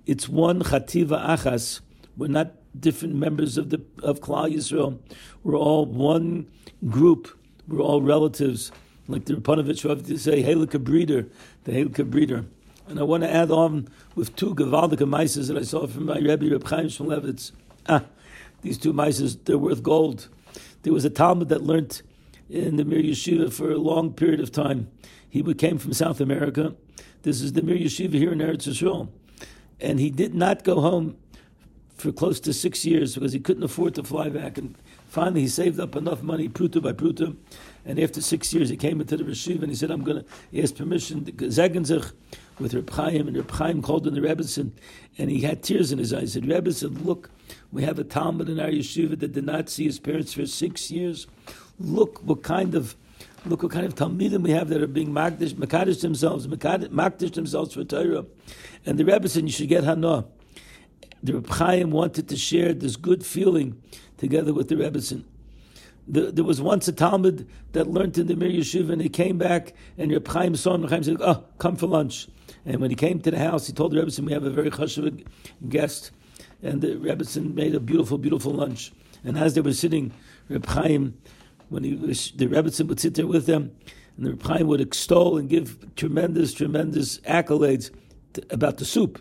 It's 0.06 0.28
one 0.28 0.62
chativa 0.62 1.24
achas. 1.26 1.80
We're 2.16 2.28
not 2.28 2.52
different 2.78 3.14
members 3.14 3.56
of 3.56 3.70
the 3.70 3.80
of 4.02 4.20
Klal 4.20 4.54
Yisrael. 4.54 4.98
We're 5.42 5.56
all 5.56 5.86
one 5.86 6.46
group. 6.88 7.36
We're 7.66 7.80
all 7.80 8.02
relatives. 8.02 8.72
Like 9.08 9.24
the 9.24 9.34
Rapanovich 9.34 9.88
have 9.88 10.06
to 10.06 10.18
say, 10.18 10.42
Halika 10.42 10.82
breeder, 10.82 11.26
the 11.64 11.72
Halika 11.72 12.08
breeder. 12.08 12.44
And 12.88 12.98
I 12.98 13.02
want 13.02 13.22
to 13.22 13.32
add 13.32 13.50
on 13.50 13.88
with 14.14 14.36
two 14.36 14.54
Gavaldika 14.54 15.08
mices 15.08 15.48
that 15.48 15.56
I 15.56 15.62
saw 15.62 15.86
from 15.86 16.06
my 16.06 16.18
Rebbe 16.18 16.50
Reb 16.50 16.66
Chaim 16.66 16.86
Shmulevitz. 16.86 17.52
Ah, 17.88 18.04
these 18.62 18.78
two 18.78 18.92
mices, 18.92 19.38
they're 19.44 19.58
worth 19.58 19.82
gold. 19.82 20.28
There 20.82 20.92
was 20.92 21.04
a 21.04 21.10
Talmid 21.10 21.48
that 21.48 21.62
learned 21.62 22.02
in 22.50 22.76
the 22.76 22.84
Mir 22.84 23.02
Yeshiva 23.02 23.52
for 23.52 23.70
a 23.70 23.78
long 23.78 24.12
period 24.12 24.40
of 24.40 24.50
time. 24.50 24.90
He 25.28 25.42
came 25.54 25.78
from 25.78 25.92
South 25.92 26.20
America. 26.20 26.74
This 27.22 27.40
is 27.40 27.52
the 27.52 27.62
Mir 27.62 27.76
Yeshiva 27.76 28.14
here 28.14 28.32
in 28.32 28.38
Eretz 28.38 28.66
Yisrael. 28.66 29.08
And 29.80 30.00
he 30.00 30.10
did 30.10 30.34
not 30.34 30.64
go 30.64 30.80
home 30.80 31.16
for 31.96 32.12
close 32.12 32.40
to 32.40 32.52
six 32.52 32.84
years 32.84 33.14
because 33.14 33.32
he 33.32 33.40
couldn't 33.40 33.62
afford 33.62 33.94
to 33.94 34.02
fly 34.02 34.28
back. 34.28 34.58
And 34.58 34.74
finally, 35.08 35.42
he 35.42 35.48
saved 35.48 35.78
up 35.78 35.94
enough 35.94 36.22
money, 36.22 36.48
pruta 36.48 36.82
by 36.82 36.92
pruta. 36.92 37.36
And 37.84 38.00
after 38.00 38.20
six 38.20 38.52
years, 38.52 38.68
he 38.68 38.76
came 38.76 39.00
into 39.00 39.16
the 39.16 39.24
Rashiv 39.24 39.62
and 39.62 39.68
he 39.68 39.74
said, 39.74 39.90
I'm 39.90 40.02
going 40.02 40.24
to, 40.24 40.30
he 40.50 40.62
asked 40.62 40.76
permission, 40.76 41.24
to 41.24 41.32
Zegenzich 41.32 42.12
with 42.58 42.74
Reb 42.74 42.90
Chaim, 42.90 43.28
and 43.28 43.36
Reb 43.36 43.50
Chaim 43.50 43.80
called 43.80 44.06
in 44.06 44.14
the 44.14 44.20
Rebbetzin, 44.20 44.72
and 45.16 45.30
he 45.30 45.40
had 45.40 45.62
tears 45.62 45.92
in 45.92 45.98
his 45.98 46.12
eyes. 46.12 46.34
He 46.34 46.40
said, 46.40 46.44
Rebbetzin, 46.44 47.04
look, 47.04 47.30
we 47.72 47.84
have 47.84 47.98
a 47.98 48.04
Talmid 48.04 48.48
in 48.48 48.60
our 48.60 48.68
yeshiva 48.68 49.18
that 49.18 49.32
did 49.32 49.46
not 49.46 49.68
see 49.68 49.84
his 49.84 49.98
parents 49.98 50.34
for 50.34 50.44
six 50.46 50.90
years. 50.90 51.26
Look 51.80 52.22
what 52.22 52.42
kind 52.42 52.74
of 52.74 52.94
Look 53.46 53.62
what 53.62 53.72
kind 53.72 53.86
of 53.86 53.94
Talmidim 53.94 54.42
we 54.42 54.50
have 54.50 54.68
that 54.68 54.82
are 54.82 54.86
being 54.86 55.12
Makdish, 55.12 55.54
Makadish 55.54 56.02
themselves, 56.02 56.46
Makdish 56.46 57.32
themselves 57.32 57.72
for 57.72 57.84
Torah. 57.84 58.26
And 58.84 58.98
the 58.98 59.04
Rebbe 59.04 59.28
said, 59.30 59.44
you 59.44 59.50
should 59.50 59.68
get 59.68 59.84
Hana. 59.84 60.26
The 61.22 61.34
Reb 61.34 61.48
Chaim 61.48 61.90
wanted 61.90 62.28
to 62.28 62.36
share 62.36 62.74
this 62.74 62.96
good 62.96 63.24
feeling 63.24 63.80
together 64.18 64.52
with 64.52 64.68
the 64.68 64.76
Rebbe. 64.76 65.00
The, 66.06 66.32
there 66.32 66.44
was 66.44 66.60
once 66.60 66.86
a 66.88 66.92
Talmid 66.92 67.46
that 67.72 67.86
learned 67.86 68.18
in 68.18 68.26
the 68.26 68.36
Mir 68.36 68.50
Yeshiva, 68.50 68.90
and 68.90 69.00
he 69.00 69.08
came 69.08 69.38
back, 69.38 69.72
and 69.96 70.12
Reb 70.12 70.28
Chaim 70.28 70.54
saw 70.54 70.74
him, 70.74 70.82
Reb 70.82 70.90
Chaim 70.90 71.04
said, 71.04 71.16
oh, 71.20 71.44
come 71.58 71.76
for 71.76 71.86
lunch. 71.86 72.28
And 72.66 72.80
when 72.80 72.90
he 72.90 72.96
came 72.96 73.20
to 73.20 73.30
the 73.30 73.38
house, 73.38 73.66
he 73.66 73.72
told 73.72 73.92
the 73.92 74.02
Rebbe, 74.02 74.10
we 74.22 74.32
have 74.34 74.44
a 74.44 74.50
very 74.50 74.70
chashuv 74.70 75.26
guest. 75.66 76.10
And 76.62 76.82
the 76.82 76.96
Rebbe 76.96 77.24
made 77.40 77.74
a 77.74 77.80
beautiful, 77.80 78.18
beautiful 78.18 78.52
lunch. 78.52 78.92
And 79.24 79.38
as 79.38 79.54
they 79.54 79.62
were 79.62 79.72
sitting, 79.72 80.12
Reb 80.50 80.66
Chaim 80.66 81.16
when 81.70 81.84
he 81.84 81.94
was, 81.94 82.32
the 82.32 82.46
Rebbetzin 82.46 82.88
would 82.88 83.00
sit 83.00 83.14
there 83.14 83.26
with 83.26 83.46
them, 83.46 83.72
and 84.16 84.26
the 84.26 84.32
Rebbe 84.32 84.66
would 84.66 84.80
extol 84.80 85.38
and 85.38 85.48
give 85.48 85.94
tremendous, 85.96 86.52
tremendous 86.52 87.18
accolades 87.20 87.90
to, 88.34 88.42
about 88.50 88.76
the 88.76 88.84
soup. 88.84 89.20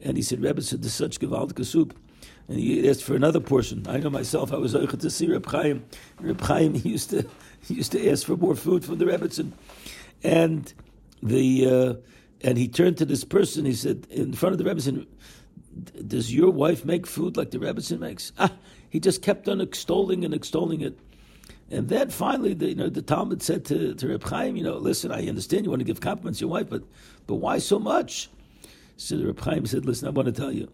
And 0.00 0.16
he 0.16 0.22
said, 0.22 0.40
Rebbetzin, 0.40 0.82
this 0.82 0.92
is 0.92 0.94
such 0.94 1.18
gewaltige 1.18 1.66
soup. 1.66 1.98
And 2.46 2.58
he 2.58 2.88
asked 2.88 3.02
for 3.02 3.14
another 3.14 3.40
portion. 3.40 3.86
I 3.88 3.98
know 3.98 4.10
myself, 4.10 4.52
I 4.52 4.56
was 4.56 4.74
able 4.74 4.96
to 4.96 5.10
see 5.10 5.30
Reb 5.30 5.46
Chaim. 5.46 5.84
Reb 6.20 6.40
Chaim 6.40 6.74
used 6.84 7.10
to 7.10 7.28
he 7.66 7.74
used 7.74 7.92
to 7.92 8.10
ask 8.10 8.26
for 8.26 8.36
more 8.36 8.54
food 8.54 8.84
from 8.84 8.98
the 8.98 9.04
Rebbetzin. 9.04 9.52
And 10.22 10.72
the 11.22 11.66
uh, 11.66 11.94
and 12.42 12.56
he 12.56 12.68
turned 12.68 12.96
to 12.98 13.04
this 13.04 13.24
person. 13.24 13.64
He 13.64 13.74
said 13.74 14.06
in 14.10 14.32
front 14.32 14.54
of 14.54 14.58
the 14.58 14.64
Rebbetzin, 14.64 15.06
"Does 16.06 16.32
your 16.32 16.50
wife 16.50 16.84
make 16.84 17.06
food 17.06 17.36
like 17.36 17.50
the 17.50 17.58
Rebbetzin 17.58 17.98
makes?" 17.98 18.32
Ah, 18.38 18.52
he 18.88 19.00
just 19.00 19.20
kept 19.20 19.48
on 19.48 19.60
extolling 19.60 20.24
and 20.24 20.32
extolling 20.32 20.80
it. 20.80 20.98
And 21.70 21.88
then 21.88 22.08
finally, 22.08 22.54
the, 22.54 22.68
you 22.68 22.74
know, 22.74 22.88
the 22.88 23.02
Talmid 23.02 23.42
said 23.42 23.64
to, 23.66 23.94
to 23.94 24.08
Reb 24.08 24.24
Chaim, 24.24 24.56
you 24.56 24.64
know, 24.64 24.76
listen, 24.78 25.12
I 25.12 25.28
understand 25.28 25.64
you 25.64 25.70
want 25.70 25.80
to 25.80 25.84
give 25.84 26.00
compliments 26.00 26.38
to 26.38 26.44
your 26.44 26.50
wife, 26.50 26.68
but 26.70 26.82
but 27.26 27.36
why 27.36 27.58
so 27.58 27.78
much? 27.78 28.30
So 28.96 29.16
the 29.16 29.26
Reb 29.26 29.40
Chaim 29.40 29.66
said, 29.66 29.84
listen, 29.84 30.08
I 30.08 30.10
want 30.10 30.26
to 30.26 30.32
tell 30.32 30.50
you, 30.50 30.70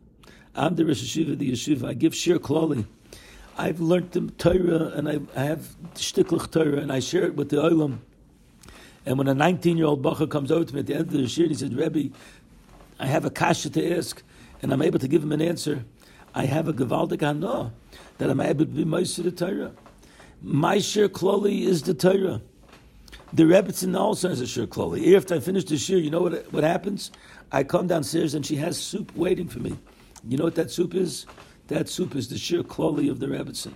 I'm 0.55 0.77
the 0.77 0.87
Rosh 0.87 1.03
Yeshiva, 1.03 1.37
the 1.37 1.51
Yeshiva. 1.51 1.89
I 1.89 1.95
give 1.95 2.15
shir 2.15 2.39
klali. 2.39 2.87
I've 3.59 3.81
learned 3.81 4.13
the 4.13 4.31
Torah, 4.39 4.93
and 4.95 5.09
I, 5.09 5.21
I 5.37 5.45
have 5.45 5.77
shticklich 5.95 6.51
Torah, 6.51 6.79
and 6.79 6.93
I 6.93 7.01
share 7.01 7.25
it 7.25 7.35
with 7.35 7.51
the 7.51 7.57
Olam. 7.57 7.99
And 9.05 9.19
when 9.19 9.29
a 9.29 9.35
19-year-old 9.35 10.03
bacher 10.03 10.31
comes 10.31 10.51
over 10.51 10.65
to 10.65 10.75
me 10.75 10.81
at 10.81 10.87
the 10.87 10.95
end 10.95 11.09
of 11.09 11.13
the 11.13 11.29
shir, 11.29 11.49
he 11.49 11.55
said, 11.55 11.75
Rebbe, 11.75 12.15
I 12.99 13.07
have 13.07 13.25
a 13.25 13.31
kasha 13.31 13.71
to 13.71 13.97
ask, 13.97 14.23
and 14.63 14.73
I'm 14.73 14.81
able 14.81 15.01
to 15.01 15.09
give 15.09 15.23
him 15.23 15.33
an 15.33 15.43
answer. 15.43 15.85
I 16.35 16.47
have 16.47 16.69
a 16.69 16.73
gevaldik 16.73 17.21
hana 17.21 17.73
that 18.19 18.31
I'm 18.31 18.41
able 18.41 18.65
to 18.65 18.71
be 18.71 18.85
most 18.85 19.19
of 19.19 19.25
the 19.25 19.33
Torah. 19.33 19.73
My 20.47 20.79
shir 20.79 21.09
kloli 21.09 21.63
is 21.63 21.85
the 21.85 21.95
Torah. 21.95 22.43
The 23.33 23.45
Rebbetzin 23.45 23.99
also 23.99 24.29
has 24.29 24.43
a 24.43 24.47
shir 24.47 24.67
kloli. 24.67 25.17
After 25.17 25.37
I 25.37 25.41
finish 25.41 25.65
the 25.65 25.79
shir, 25.79 25.97
you 25.97 26.11
know 26.11 26.21
what, 26.21 26.53
what 26.53 26.63
happens? 26.65 27.11
I 27.51 27.65
come 27.65 27.87
downstairs 27.87 28.35
and 28.35 28.45
she 28.45 28.57
has 28.57 28.77
soup 28.77 29.17
waiting 29.17 29.49
for 29.49 29.61
me. 29.61 29.79
You 30.29 30.37
know 30.37 30.45
what 30.45 30.55
that 30.57 30.71
soup 30.71 30.95
is? 30.95 31.25
That 31.69 31.89
soup 31.89 32.15
is 32.15 32.29
the 32.29 32.37
shir 32.37 32.63
kloli 32.63 33.11
of 33.11 33.21
the 33.21 33.27
Rebbetzin. 33.29 33.73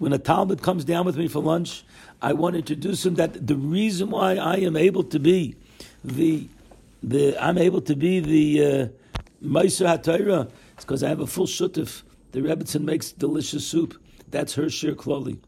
When 0.00 0.12
a 0.12 0.18
Talmid 0.18 0.60
comes 0.60 0.84
down 0.84 1.06
with 1.06 1.16
me 1.16 1.28
for 1.28 1.40
lunch, 1.40 1.84
I 2.20 2.32
want 2.32 2.54
to 2.54 2.58
introduce 2.58 3.06
him 3.06 3.14
that 3.14 3.46
the 3.46 3.54
reason 3.54 4.10
why 4.10 4.34
I 4.38 4.56
am 4.56 4.76
able 4.76 5.04
to 5.04 5.20
be 5.20 5.54
the 6.02 6.48
the 7.04 7.38
I'm 7.38 7.58
able 7.58 7.80
to 7.82 7.94
be 7.94 8.18
the 8.18 8.64
uh, 8.64 8.88
Meiser 9.40 9.86
HaTorah 9.86 10.50
is 10.78 10.84
because 10.84 11.04
I 11.04 11.10
have 11.10 11.20
a 11.20 11.28
full 11.28 11.46
shutif. 11.46 12.02
The 12.32 12.40
Rebbetzin 12.40 12.82
makes 12.82 13.12
delicious 13.12 13.64
soup. 13.64 14.02
That's 14.32 14.54
her 14.54 14.68
shir 14.68 14.96
kloli. 14.96 15.38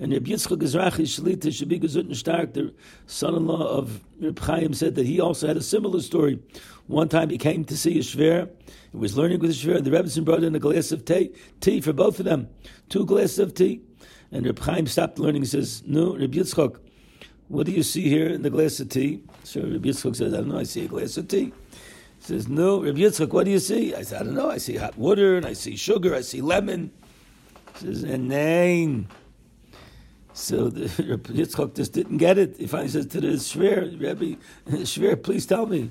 And 0.00 0.12
Reb 0.12 0.26
Yitzchak 0.26 0.58
gesund 0.58 1.98
and 1.98 2.16
stark. 2.16 2.52
The 2.52 2.72
son-in-law 3.06 3.66
of 3.66 4.00
Reb 4.20 4.38
Chaim 4.38 4.72
said 4.72 4.94
that 4.94 5.06
he 5.06 5.20
also 5.20 5.48
had 5.48 5.56
a 5.56 5.62
similar 5.62 6.00
story. 6.00 6.38
One 6.86 7.08
time 7.08 7.30
he 7.30 7.38
came 7.38 7.64
to 7.64 7.76
see 7.76 7.98
a 7.98 8.02
shver. 8.02 8.48
He 8.92 8.96
was 8.96 9.16
learning 9.16 9.40
with 9.40 9.50
a 9.50 9.54
shver. 9.54 9.82
The 9.82 9.90
Rebbetzin 9.90 10.24
brought 10.24 10.44
in 10.44 10.54
a 10.54 10.60
glass 10.60 10.92
of 10.92 11.04
tea, 11.04 11.32
tea 11.60 11.80
for 11.80 11.92
both 11.92 12.20
of 12.20 12.26
them, 12.26 12.48
two 12.88 13.04
glasses 13.04 13.40
of 13.40 13.54
tea. 13.54 13.80
And 14.30 14.46
Reb 14.46 14.60
Chaim 14.60 14.86
stopped 14.86 15.18
learning. 15.18 15.42
He 15.42 15.48
says, 15.48 15.82
"No, 15.84 16.14
Reb 16.14 16.32
Yitzchak, 16.32 16.76
what 17.48 17.66
do 17.66 17.72
you 17.72 17.82
see 17.82 18.08
here 18.08 18.28
in 18.28 18.42
the 18.42 18.50
glass 18.50 18.78
of 18.78 18.90
tea?" 18.90 19.22
So 19.42 19.62
Reb 19.62 19.84
Yitzchak 19.84 20.14
says, 20.14 20.32
"I 20.32 20.36
don't 20.36 20.48
know. 20.48 20.58
I 20.58 20.62
see 20.62 20.84
a 20.84 20.88
glass 20.88 21.16
of 21.16 21.26
tea." 21.26 21.46
He 21.46 21.52
says, 22.20 22.46
"No, 22.46 22.82
Reb 22.82 22.96
Yitzchak, 22.96 23.32
what 23.32 23.46
do 23.46 23.50
you 23.50 23.58
see?" 23.58 23.94
I 23.94 24.02
said, 24.02 24.20
"I 24.22 24.24
don't 24.24 24.34
know. 24.34 24.48
I 24.48 24.58
see 24.58 24.76
hot 24.76 24.96
water, 24.96 25.36
and 25.36 25.44
I 25.44 25.54
see 25.54 25.74
sugar. 25.74 26.14
I 26.14 26.20
see 26.20 26.40
lemon." 26.40 26.92
He 27.80 27.86
says, 27.86 28.04
"And 28.04 28.28
name." 28.28 29.08
So 30.38 30.68
the 30.68 30.86
Yitzchok 30.88 31.74
just 31.74 31.92
didn't 31.92 32.18
get 32.18 32.38
it. 32.38 32.56
He 32.58 32.68
finally 32.68 32.88
says 32.88 33.06
to 33.06 33.20
the 33.20 33.26
Shver, 33.26 34.00
Rebbe, 34.00 34.38
Shver, 34.84 35.20
please 35.20 35.44
tell 35.44 35.66
me. 35.66 35.90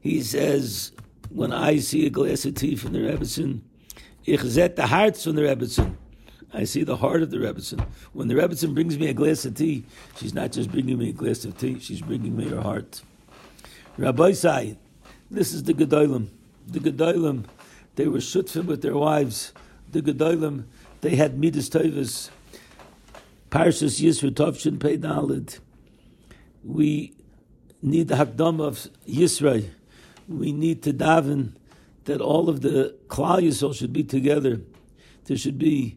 He 0.00 0.22
says, 0.22 0.92
when 1.30 1.52
I 1.52 1.78
see 1.80 2.06
a 2.06 2.10
glass 2.10 2.44
of 2.44 2.54
tea 2.54 2.76
from 2.76 2.92
the 2.92 3.00
Rebbetzin, 3.00 3.60
ich 4.24 4.40
zet 4.42 4.76
the 4.76 4.86
hearts 4.86 5.24
from 5.24 5.34
the 5.34 5.42
Rebbetzin. 5.42 5.96
I 6.54 6.62
see 6.62 6.84
the 6.84 6.96
heart 6.96 7.22
of 7.22 7.30
the 7.30 7.38
Rebbetzin. 7.38 7.84
When 8.12 8.28
the 8.28 8.34
Rebbetzin 8.34 8.72
brings 8.72 8.96
me 8.98 9.08
a 9.08 9.12
glass 9.12 9.44
of 9.44 9.56
tea, 9.56 9.84
she's 10.16 10.32
not 10.32 10.52
just 10.52 10.70
bringing 10.70 10.96
me 10.96 11.08
a 11.08 11.12
glass 11.12 11.44
of 11.44 11.58
tea, 11.58 11.80
she's 11.80 12.00
bringing 12.00 12.36
me 12.36 12.48
her 12.48 12.60
heart. 12.60 13.02
Rabbi 13.98 14.30
Sai, 14.32 14.76
this 15.28 15.52
is 15.52 15.64
the 15.64 15.74
Gedolim. 15.74 16.28
The 16.68 16.78
Gedolim, 16.78 17.44
they 17.96 18.06
were 18.06 18.18
shutfim 18.18 18.66
with 18.66 18.82
their 18.82 18.96
wives. 18.96 19.52
The 19.90 20.02
Gedolim, 20.02 20.66
they 21.00 21.16
had 21.16 21.36
midas 21.36 21.68
tovas 21.68 22.30
Parshas 23.56 24.02
Yisro 24.02 24.30
Tovshin 24.30 24.78
Pei 24.78 24.98
Dalit. 24.98 25.60
We 26.62 27.14
need 27.80 28.08
the 28.08 28.16
Hakdam 28.16 28.60
of 28.60 28.86
Yisro. 29.08 29.66
We 30.28 30.52
need 30.52 30.82
to 30.82 30.92
daven 30.92 31.54
that 32.04 32.20
all 32.20 32.50
of 32.50 32.60
the 32.60 32.94
Klal 33.08 33.40
Yisrael 33.40 33.74
should 33.74 33.94
be 33.94 34.04
together. 34.04 34.60
There 35.24 35.38
should 35.38 35.56
be 35.56 35.96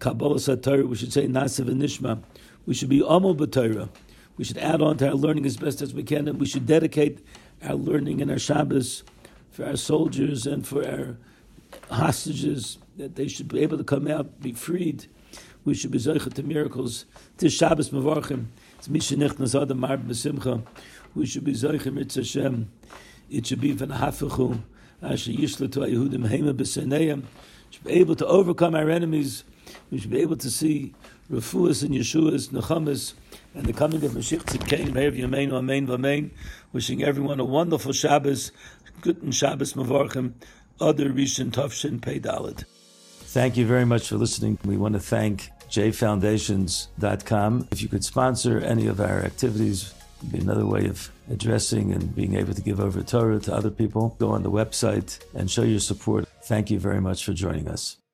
Kabbalah 0.00 0.34
Satorah. 0.34 0.86
We 0.86 0.96
should 0.96 1.14
say 1.14 1.26
Nasav 1.26 1.68
and 1.68 1.80
Nishma. 1.80 2.22
We 2.66 2.74
should 2.74 2.90
be 2.90 3.00
Amal 3.00 3.34
B'Torah. 3.34 3.88
We 4.36 4.44
should 4.44 4.58
add 4.58 4.82
on 4.82 4.98
to 4.98 5.08
our 5.08 5.14
learning 5.14 5.46
as 5.46 5.56
best 5.56 5.80
as 5.80 5.94
we 5.94 6.02
can, 6.02 6.28
and 6.28 6.38
we 6.38 6.44
should 6.44 6.66
dedicate 6.66 7.26
our 7.64 7.74
learning 7.74 8.20
and 8.20 8.30
our 8.30 8.38
Shabbos 8.38 9.02
for 9.50 9.64
our 9.64 9.76
soldiers 9.78 10.46
and 10.46 10.66
for 10.66 10.86
our 10.86 11.16
hostages, 11.90 12.76
that 12.98 13.16
they 13.16 13.28
should 13.28 13.48
be 13.48 13.60
able 13.60 13.78
to 13.78 13.84
come 13.84 14.08
out, 14.08 14.42
be 14.42 14.52
freed 14.52 15.06
we 15.68 15.74
should 15.74 15.90
be 15.90 15.98
zeicha 15.98 16.32
to 16.32 16.42
miracles. 16.42 17.04
This 17.36 17.52
Shabbos 17.52 17.90
Mavarchim, 17.90 18.46
it's 18.78 18.88
Mishanich 18.88 19.34
Nazad 19.34 19.76
Mar 19.76 19.98
B'Simcha. 19.98 20.62
We 21.14 21.26
should 21.26 21.44
be 21.44 21.52
zeicha 21.52 21.92
Mitzvah 21.92 22.22
Hashem. 22.22 22.70
It 23.28 23.46
should 23.46 23.60
be 23.60 23.72
van 23.72 23.90
hafichu, 23.90 24.62
asher 25.02 25.30
yishla 25.30 25.70
to 25.72 25.80
Yehudim 25.80 26.26
heima 26.26 26.54
b'seneyim. 26.54 27.24
Should 27.68 27.84
be 27.84 27.92
able 27.92 28.16
to 28.16 28.26
overcome 28.26 28.74
our 28.74 28.88
enemies. 28.88 29.44
We 29.90 29.98
should 29.98 30.10
be 30.10 30.22
able 30.22 30.38
to 30.38 30.50
see 30.50 30.94
refuas 31.30 31.82
and 31.82 31.94
Yeshua's 31.94 32.48
nechamas 32.48 33.12
and 33.54 33.66
the 33.66 33.74
coming 33.74 34.02
of 34.02 34.12
Mashiach 34.12 34.44
Tzidkein, 34.44 34.94
Meir 34.94 35.12
Yamein, 35.12 35.52
Amen, 35.52 35.90
Amen. 35.90 36.30
Wishing 36.72 37.02
everyone 37.02 37.40
a 37.40 37.44
wonderful 37.44 37.92
Shabbos, 37.92 38.52
good 39.02 39.34
Shabbos 39.34 39.74
Mavarchim, 39.74 40.32
Adar 40.80 41.08
Rishon 41.08 41.50
Tovshin 41.50 42.00
Pei 42.00 42.18
Dalit. 42.18 42.64
Thank 43.28 43.58
you 43.58 43.66
very 43.66 43.84
much 43.84 44.08
for 44.08 44.16
listening. 44.16 44.58
We 44.64 44.78
want 44.78 44.94
to 44.94 45.00
thank 45.00 45.50
jfoundations.com. 45.70 47.68
If 47.70 47.82
you 47.82 47.88
could 47.88 48.04
sponsor 48.04 48.58
any 48.60 48.86
of 48.86 49.00
our 49.00 49.20
activities, 49.20 49.94
be 50.32 50.38
another 50.38 50.66
way 50.66 50.86
of 50.86 51.10
addressing 51.30 51.92
and 51.92 52.14
being 52.14 52.34
able 52.34 52.54
to 52.54 52.62
give 52.62 52.80
over 52.80 53.02
Torah 53.02 53.38
to 53.40 53.54
other 53.54 53.70
people. 53.70 54.16
Go 54.18 54.30
on 54.30 54.42
the 54.42 54.50
website 54.50 55.20
and 55.34 55.50
show 55.50 55.62
your 55.62 55.80
support. 55.80 56.26
Thank 56.44 56.70
you 56.70 56.78
very 56.78 57.00
much 57.00 57.24
for 57.24 57.32
joining 57.32 57.68
us. 57.68 57.98